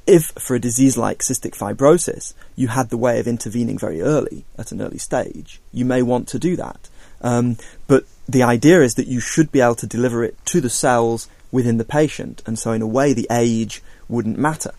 If, 0.06 0.26
for 0.38 0.54
a 0.56 0.60
disease 0.60 0.96
like 0.96 1.18
cystic 1.18 1.56
fibrosis, 1.56 2.32
you 2.56 2.68
had 2.68 2.90
the 2.90 2.96
way 2.96 3.20
of 3.20 3.28
intervening 3.28 3.78
very 3.78 4.00
early, 4.00 4.44
at 4.58 4.72
an 4.72 4.80
early 4.80 4.98
stage, 4.98 5.60
you 5.72 5.84
may 5.84 6.02
want 6.02 6.28
to 6.28 6.38
do 6.38 6.56
that. 6.56 6.88
Um, 7.20 7.56
but 7.86 8.04
the 8.28 8.42
idea 8.42 8.82
is 8.82 8.94
that 8.94 9.08
you 9.08 9.20
should 9.20 9.52
be 9.52 9.60
able 9.60 9.74
to 9.76 9.86
deliver 9.86 10.24
it 10.24 10.36
to 10.46 10.60
the 10.60 10.70
cells 10.70 11.28
within 11.52 11.78
the 11.78 11.85
patient, 11.85 12.42
and 12.46 12.59
so 12.59 12.72
in 12.72 12.82
a 12.82 12.87
way 12.87 13.12
the 13.12 13.26
age 13.30 13.82
wouldn't 14.09 14.38
matter. 14.38 14.72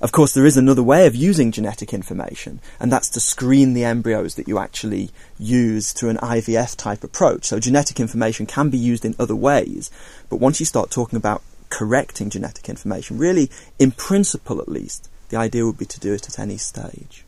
Of 0.00 0.12
course, 0.12 0.34
there 0.34 0.44
is 0.44 0.58
another 0.58 0.82
way 0.82 1.06
of 1.06 1.16
using 1.16 1.52
genetic 1.52 1.94
information, 1.94 2.60
and 2.78 2.92
that's 2.92 3.08
to 3.10 3.20
screen 3.20 3.72
the 3.72 3.84
embryos 3.84 4.34
that 4.34 4.46
you 4.46 4.58
actually 4.58 5.10
use 5.38 5.92
through 5.92 6.10
an 6.10 6.18
IVF 6.18 6.76
type 6.76 7.02
approach. 7.02 7.46
So, 7.46 7.58
genetic 7.58 7.98
information 7.98 8.44
can 8.44 8.68
be 8.68 8.76
used 8.76 9.06
in 9.06 9.16
other 9.18 9.36
ways, 9.36 9.90
but 10.28 10.36
once 10.36 10.60
you 10.60 10.66
start 10.66 10.90
talking 10.90 11.16
about 11.16 11.42
correcting 11.70 12.28
genetic 12.28 12.68
information, 12.68 13.16
really, 13.16 13.50
in 13.78 13.90
principle 13.90 14.60
at 14.60 14.68
least, 14.68 15.08
the 15.30 15.38
idea 15.38 15.64
would 15.64 15.78
be 15.78 15.86
to 15.86 16.00
do 16.00 16.12
it 16.12 16.28
at 16.28 16.38
any 16.38 16.58
stage. 16.58 17.24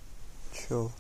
Sure. 0.53 0.93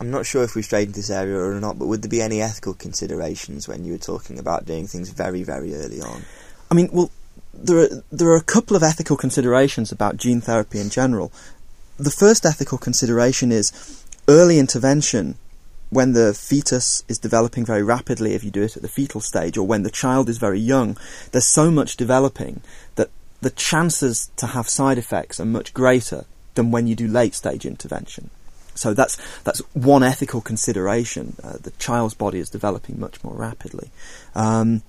I'm 0.00 0.10
not 0.10 0.26
sure 0.26 0.44
if 0.44 0.54
we've 0.54 0.64
strayed 0.64 0.88
into 0.88 1.00
this 1.00 1.10
area 1.10 1.38
or 1.38 1.60
not, 1.60 1.78
but 1.78 1.86
would 1.86 2.02
there 2.02 2.08
be 2.08 2.22
any 2.22 2.40
ethical 2.40 2.72
considerations 2.74 3.68
when 3.68 3.84
you 3.84 3.92
were 3.92 3.98
talking 3.98 4.38
about 4.38 4.64
doing 4.64 4.86
things 4.86 5.10
very, 5.10 5.42
very 5.42 5.74
early 5.74 6.00
on? 6.00 6.24
I 6.70 6.74
mean, 6.74 6.88
well, 6.92 7.10
there 7.52 7.78
are, 7.78 7.88
there 8.10 8.28
are 8.28 8.36
a 8.36 8.42
couple 8.42 8.76
of 8.76 8.82
ethical 8.82 9.16
considerations 9.16 9.92
about 9.92 10.16
gene 10.16 10.40
therapy 10.40 10.80
in 10.80 10.90
general. 10.90 11.32
The 11.98 12.10
first 12.10 12.46
ethical 12.46 12.78
consideration 12.78 13.52
is 13.52 14.04
early 14.28 14.58
intervention 14.58 15.36
when 15.90 16.12
the 16.12 16.32
fetus 16.32 17.02
is 17.08 17.18
developing 17.18 17.64
very 17.64 17.82
rapidly, 17.82 18.34
if 18.34 18.44
you 18.44 18.50
do 18.50 18.62
it 18.62 18.76
at 18.76 18.82
the 18.82 18.88
fetal 18.88 19.20
stage, 19.20 19.58
or 19.58 19.66
when 19.66 19.82
the 19.82 19.90
child 19.90 20.28
is 20.28 20.38
very 20.38 20.60
young, 20.60 20.96
there's 21.32 21.46
so 21.46 21.70
much 21.70 21.96
developing 21.96 22.62
that 22.94 23.10
the 23.40 23.50
chances 23.50 24.30
to 24.36 24.46
have 24.46 24.68
side 24.68 24.98
effects 24.98 25.40
are 25.40 25.44
much 25.44 25.74
greater 25.74 26.24
than 26.54 26.70
when 26.70 26.86
you 26.86 26.94
do 26.94 27.08
late 27.08 27.34
stage 27.34 27.66
intervention. 27.66 28.30
So 28.74 28.94
that's 28.94 29.18
that's 29.42 29.60
one 29.74 30.02
ethical 30.04 30.40
consideration. 30.40 31.36
Uh, 31.42 31.56
the 31.60 31.72
child's 31.72 32.14
body 32.14 32.38
is 32.38 32.48
developing 32.48 33.00
much 33.00 33.22
more 33.24 33.34
rapidly. 33.34 33.90
Um, 34.34 34.82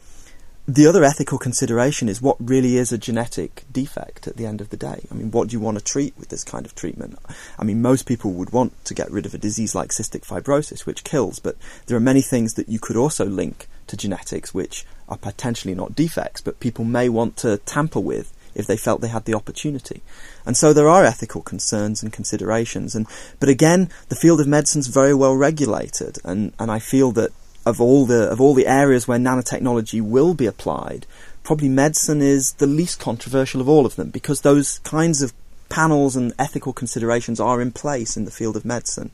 the 0.68 0.86
other 0.86 1.04
ethical 1.04 1.40
consideration 1.40 2.08
is 2.08 2.22
what 2.22 2.38
really 2.40 2.78
is 2.78 2.92
a 2.92 2.98
genetic 2.98 3.64
defect 3.72 4.28
at 4.28 4.38
the 4.38 4.46
end 4.46 4.62
of 4.62 4.70
the 4.70 4.78
day. 4.78 5.06
I 5.12 5.16
mean, 5.16 5.32
what 5.32 5.50
do 5.50 5.54
you 5.54 5.60
want 5.60 5.80
to 5.80 5.84
treat 5.84 6.14
with 6.18 6.30
this 6.30 6.44
kind 6.44 6.66
of 6.66 6.76
treatment? 6.76 7.18
I 7.58 7.64
mean, 7.64 7.82
most 7.82 8.06
people 8.06 8.32
would 8.34 8.52
want 8.52 8.86
to 8.86 8.94
get 8.94 9.12
rid 9.12 9.26
of 9.26 9.34
a 9.34 9.40
disease 9.40 9.74
like 9.74 9.90
cystic 9.90 10.26
fibrosis, 10.26 10.86
which 10.86 11.04
kills, 11.04 11.40
but 11.40 11.58
there 11.88 11.98
are 11.98 12.02
many 12.02 12.22
things 12.22 12.54
that 12.54 12.70
you 12.70 12.80
could 12.80 12.96
also 12.96 13.26
link 13.26 13.68
to 13.88 13.98
genetics 13.98 14.54
which 14.54 14.86
are 15.10 15.18
potentially 15.18 15.74
not 15.74 15.96
defects, 15.96 16.42
but 16.42 16.60
people 16.60 16.86
may 16.86 17.10
want 17.10 17.38
to 17.38 17.58
tamper 17.60 18.00
with 18.00 18.32
if 18.54 18.68
they 18.68 18.78
felt 18.78 19.02
they 19.02 19.08
had 19.08 19.26
the 19.26 19.34
opportunity. 19.34 20.02
And 20.46 20.56
so 20.56 20.74
there 20.74 20.90
are 20.90 21.06
ethical 21.06 21.42
concerns 21.42 22.04
and 22.04 22.14
considerations. 22.14 22.96
And 22.96 23.08
but 23.40 23.50
again, 23.50 23.90
the 24.10 24.16
field 24.16 24.40
of 24.40 24.48
medicine 24.48 24.80
is 24.80 24.88
very 24.88 25.14
well 25.14 25.36
regulated, 25.36 26.20
and, 26.24 26.54
and 26.60 26.70
I 26.70 26.80
feel 26.80 27.12
that 27.14 27.32
of 27.66 27.80
all 27.80 28.06
the 28.06 28.30
of 28.30 28.42
all 28.42 28.54
the 28.54 28.68
areas 28.68 29.08
where 29.08 29.20
nanotechnology 29.20 30.02
will 30.02 30.34
be 30.34 30.46
applied, 30.46 31.06
probably 31.44 31.70
medicine 31.70 32.22
is 32.22 32.54
the 32.54 32.68
least 32.68 33.00
controversial 33.00 33.62
of 33.62 33.70
all 33.70 33.86
of 33.86 33.96
them 33.96 34.10
because 34.10 34.42
those 34.42 34.80
kinds 34.80 35.22
of 35.22 35.34
panels 35.72 36.18
and 36.18 36.34
ethical 36.38 36.74
considerations 36.74 37.40
are 37.40 37.62
in 37.62 37.72
place 37.72 38.18
in 38.18 38.26
the 38.26 38.32
field 38.32 38.58
of 38.58 38.66
medicine, 38.66 39.10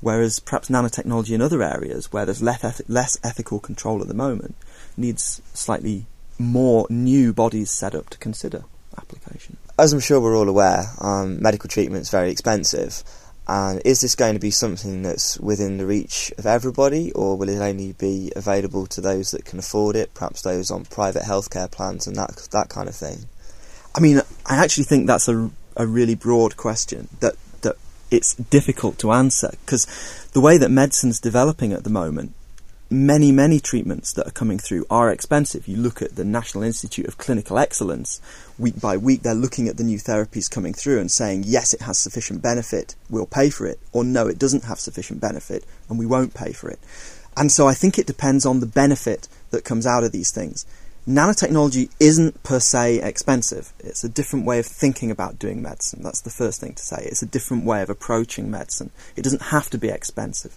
whereas 0.00 0.38
perhaps 0.38 0.68
nanotechnology 0.68 1.32
in 1.32 1.42
other 1.42 1.62
areas 1.62 2.12
where 2.12 2.24
there's 2.24 2.42
less, 2.42 2.62
eth- 2.62 2.88
less 2.88 3.18
ethical 3.24 3.58
control 3.58 4.00
at 4.00 4.08
the 4.08 4.14
moment 4.14 4.54
needs 4.96 5.42
slightly 5.52 6.06
more 6.38 6.86
new 6.88 7.32
bodies 7.32 7.70
set 7.70 7.94
up 7.94 8.08
to 8.10 8.18
consider 8.18 8.64
application. 8.96 9.56
As 9.78 9.92
I'm 9.92 10.00
sure 10.00 10.20
we're 10.20 10.36
all 10.36 10.48
aware, 10.48 10.84
um, 11.00 11.42
medical 11.42 11.68
treatment 11.68 12.02
is 12.02 12.10
very 12.10 12.30
expensive. 12.30 13.02
And 13.48 13.80
is 13.84 14.00
this 14.00 14.16
going 14.16 14.34
to 14.34 14.40
be 14.40 14.50
something 14.50 15.02
that's 15.02 15.38
within 15.38 15.78
the 15.78 15.86
reach 15.86 16.32
of 16.36 16.46
everybody, 16.46 17.12
or 17.12 17.36
will 17.36 17.48
it 17.48 17.60
only 17.60 17.92
be 17.92 18.32
available 18.34 18.86
to 18.88 19.00
those 19.00 19.30
that 19.30 19.44
can 19.44 19.60
afford 19.60 19.94
it, 19.94 20.14
perhaps 20.14 20.42
those 20.42 20.70
on 20.70 20.84
private 20.84 21.22
healthcare 21.22 21.70
plans 21.70 22.06
and 22.06 22.16
that 22.16 22.48
that 22.50 22.68
kind 22.68 22.88
of 22.88 22.96
thing? 22.96 23.26
I 23.94 24.00
mean, 24.00 24.20
I 24.44 24.56
actually 24.56 24.84
think 24.84 25.06
that's 25.06 25.28
a, 25.28 25.50
a 25.76 25.86
really 25.86 26.16
broad 26.16 26.56
question 26.56 27.08
that 27.20 27.34
that 27.62 27.76
it's 28.10 28.34
difficult 28.34 28.98
to 28.98 29.12
answer 29.12 29.52
because 29.64 29.86
the 30.32 30.40
way 30.40 30.58
that 30.58 30.70
medicine's 30.70 31.20
developing 31.20 31.72
at 31.72 31.84
the 31.84 31.90
moment 31.90 32.32
many, 32.88 33.32
many 33.32 33.58
treatments 33.58 34.12
that 34.12 34.26
are 34.26 34.32
coming 34.32 34.58
through 34.58 34.86
are 34.88 35.10
expensive. 35.10 35.66
You 35.66 35.76
look 35.76 36.00
at 36.00 36.16
the 36.16 36.24
National 36.24 36.64
Institute 36.64 37.06
of 37.06 37.18
Clinical 37.18 37.58
Excellence, 37.58 38.20
week 38.58 38.80
by 38.80 38.96
week, 38.96 39.22
they're 39.22 39.34
looking 39.34 39.68
at 39.68 39.76
the 39.76 39.84
new 39.84 39.98
therapies 39.98 40.50
coming 40.50 40.72
through 40.72 41.00
and 41.00 41.10
saying, 41.10 41.44
yes, 41.46 41.74
it 41.74 41.82
has 41.82 41.98
sufficient 41.98 42.42
benefit, 42.42 42.94
we'll 43.10 43.26
pay 43.26 43.50
for 43.50 43.66
it, 43.66 43.80
or 43.92 44.04
no, 44.04 44.28
it 44.28 44.38
doesn't 44.38 44.64
have 44.64 44.78
sufficient 44.78 45.20
benefit, 45.20 45.64
and 45.88 45.98
we 45.98 46.06
won't 46.06 46.34
pay 46.34 46.52
for 46.52 46.70
it. 46.70 46.78
And 47.36 47.50
so 47.52 47.68
I 47.68 47.74
think 47.74 47.98
it 47.98 48.06
depends 48.06 48.46
on 48.46 48.60
the 48.60 48.66
benefit 48.66 49.28
that 49.50 49.64
comes 49.64 49.86
out 49.86 50.04
of 50.04 50.12
these 50.12 50.30
things. 50.30 50.64
Nanotechnology 51.06 51.90
isn't 52.00 52.42
per 52.42 52.58
se 52.58 53.00
expensive. 53.00 53.72
It's 53.78 54.02
a 54.02 54.08
different 54.08 54.44
way 54.44 54.58
of 54.58 54.66
thinking 54.66 55.10
about 55.10 55.38
doing 55.38 55.62
medicine. 55.62 56.02
That's 56.02 56.20
the 56.20 56.30
first 56.30 56.60
thing 56.60 56.74
to 56.74 56.82
say. 56.82 57.04
It's 57.04 57.22
a 57.22 57.26
different 57.26 57.64
way 57.64 57.82
of 57.82 57.90
approaching 57.90 58.50
medicine. 58.50 58.90
It 59.14 59.22
doesn't 59.22 59.42
have 59.42 59.70
to 59.70 59.78
be 59.78 59.88
expensive. 59.88 60.56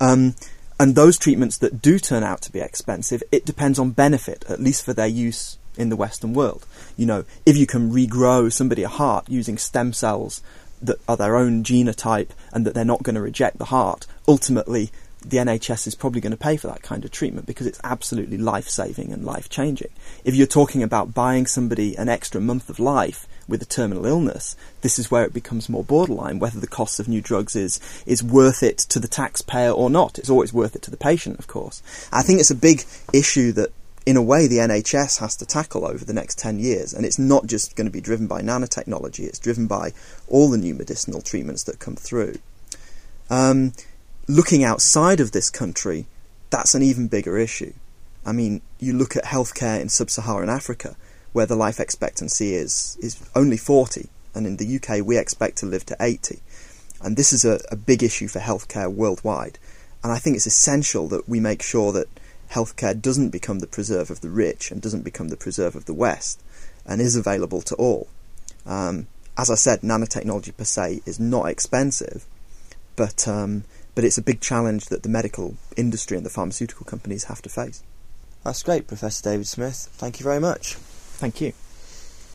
Um, 0.00 0.34
and 0.82 0.96
those 0.96 1.16
treatments 1.16 1.58
that 1.58 1.80
do 1.80 2.00
turn 2.00 2.24
out 2.24 2.42
to 2.42 2.50
be 2.50 2.58
expensive, 2.58 3.22
it 3.30 3.44
depends 3.44 3.78
on 3.78 3.92
benefit, 3.92 4.44
at 4.48 4.58
least 4.58 4.84
for 4.84 4.92
their 4.92 5.06
use 5.06 5.56
in 5.76 5.90
the 5.90 5.96
Western 5.96 6.34
world. 6.34 6.66
You 6.96 7.06
know, 7.06 7.24
if 7.46 7.56
you 7.56 7.68
can 7.68 7.92
regrow 7.92 8.52
somebody 8.52 8.82
a 8.82 8.88
heart 8.88 9.28
using 9.28 9.58
stem 9.58 9.92
cells 9.92 10.42
that 10.82 10.98
are 11.06 11.16
their 11.16 11.36
own 11.36 11.62
genotype 11.62 12.30
and 12.52 12.66
that 12.66 12.74
they're 12.74 12.84
not 12.84 13.04
going 13.04 13.14
to 13.14 13.20
reject 13.20 13.58
the 13.58 13.66
heart, 13.66 14.08
ultimately 14.26 14.90
the 15.24 15.36
NHS 15.36 15.86
is 15.86 15.94
probably 15.94 16.20
going 16.20 16.32
to 16.32 16.36
pay 16.36 16.56
for 16.56 16.66
that 16.66 16.82
kind 16.82 17.04
of 17.04 17.12
treatment 17.12 17.46
because 17.46 17.68
it's 17.68 17.80
absolutely 17.84 18.36
life 18.36 18.68
saving 18.68 19.12
and 19.12 19.24
life 19.24 19.48
changing. 19.48 19.90
If 20.24 20.34
you're 20.34 20.48
talking 20.48 20.82
about 20.82 21.14
buying 21.14 21.46
somebody 21.46 21.94
an 21.94 22.08
extra 22.08 22.40
month 22.40 22.68
of 22.68 22.80
life 22.80 23.28
with 23.52 23.60
a 23.60 23.66
terminal 23.66 24.06
illness, 24.06 24.56
this 24.80 24.98
is 24.98 25.10
where 25.10 25.24
it 25.24 25.34
becomes 25.34 25.68
more 25.68 25.84
borderline 25.84 26.38
whether 26.38 26.58
the 26.58 26.66
cost 26.66 26.98
of 26.98 27.06
new 27.06 27.20
drugs 27.20 27.54
is, 27.54 27.78
is 28.06 28.22
worth 28.22 28.62
it 28.62 28.78
to 28.78 28.98
the 28.98 29.06
taxpayer 29.06 29.70
or 29.70 29.90
not. 29.90 30.18
It's 30.18 30.30
always 30.30 30.54
worth 30.54 30.74
it 30.74 30.80
to 30.82 30.90
the 30.90 30.96
patient, 30.96 31.38
of 31.38 31.48
course. 31.48 31.82
I 32.10 32.22
think 32.22 32.40
it's 32.40 32.50
a 32.50 32.54
big 32.56 32.82
issue 33.12 33.52
that 33.52 33.68
in 34.06 34.16
a 34.16 34.22
way, 34.22 34.46
the 34.46 34.56
NHS 34.56 35.20
has 35.20 35.36
to 35.36 35.46
tackle 35.46 35.86
over 35.86 36.02
the 36.02 36.14
next 36.14 36.38
10 36.38 36.58
years. 36.58 36.94
And 36.94 37.04
it's 37.04 37.18
not 37.18 37.46
just 37.46 37.76
going 37.76 37.86
to 37.86 37.92
be 37.92 38.00
driven 38.00 38.26
by 38.26 38.40
nanotechnology, 38.40 39.20
it's 39.20 39.38
driven 39.38 39.66
by 39.66 39.92
all 40.28 40.48
the 40.48 40.56
new 40.56 40.74
medicinal 40.74 41.20
treatments 41.20 41.62
that 41.64 41.78
come 41.78 41.94
through. 41.94 42.36
Um, 43.28 43.74
looking 44.26 44.64
outside 44.64 45.20
of 45.20 45.32
this 45.32 45.50
country, 45.50 46.06
that's 46.48 46.74
an 46.74 46.82
even 46.82 47.06
bigger 47.06 47.36
issue. 47.36 47.74
I 48.24 48.32
mean, 48.32 48.62
you 48.80 48.94
look 48.94 49.14
at 49.14 49.24
healthcare 49.24 49.80
in 49.80 49.90
sub 49.90 50.08
Saharan 50.08 50.48
Africa, 50.48 50.96
where 51.32 51.46
the 51.46 51.56
life 51.56 51.80
expectancy 51.80 52.54
is, 52.54 52.96
is 53.00 53.22
only 53.34 53.56
40, 53.56 54.08
and 54.34 54.46
in 54.46 54.56
the 54.56 54.76
UK 54.76 55.04
we 55.04 55.18
expect 55.18 55.58
to 55.58 55.66
live 55.66 55.86
to 55.86 55.96
80. 56.00 56.40
And 57.02 57.16
this 57.16 57.32
is 57.32 57.44
a, 57.44 57.60
a 57.70 57.76
big 57.76 58.02
issue 58.02 58.28
for 58.28 58.38
healthcare 58.38 58.92
worldwide. 58.92 59.58
And 60.02 60.12
I 60.12 60.18
think 60.18 60.36
it's 60.36 60.46
essential 60.46 61.08
that 61.08 61.28
we 61.28 61.40
make 61.40 61.62
sure 61.62 61.92
that 61.92 62.08
healthcare 62.50 63.00
doesn't 63.00 63.30
become 63.30 63.60
the 63.60 63.66
preserve 63.66 64.10
of 64.10 64.20
the 64.20 64.30
rich 64.30 64.70
and 64.70 64.80
doesn't 64.80 65.02
become 65.02 65.28
the 65.28 65.36
preserve 65.36 65.74
of 65.74 65.86
the 65.86 65.94
West 65.94 66.42
and 66.86 67.00
is 67.00 67.16
available 67.16 67.62
to 67.62 67.74
all. 67.76 68.08
Um, 68.66 69.06
as 69.36 69.50
I 69.50 69.54
said, 69.54 69.80
nanotechnology 69.80 70.56
per 70.56 70.64
se 70.64 71.00
is 71.06 71.18
not 71.18 71.48
expensive, 71.48 72.26
but 72.96 73.26
um, 73.26 73.64
but 73.94 74.04
it's 74.04 74.18
a 74.18 74.22
big 74.22 74.40
challenge 74.40 74.86
that 74.86 75.02
the 75.02 75.08
medical 75.08 75.56
industry 75.76 76.16
and 76.16 76.26
the 76.26 76.30
pharmaceutical 76.30 76.84
companies 76.84 77.24
have 77.24 77.42
to 77.42 77.48
face. 77.48 77.82
That's 78.44 78.62
great, 78.62 78.86
Professor 78.86 79.22
David 79.30 79.46
Smith. 79.46 79.88
Thank 79.92 80.20
you 80.20 80.24
very 80.24 80.40
much. 80.40 80.76
Thank 81.22 81.40
you. 81.40 81.61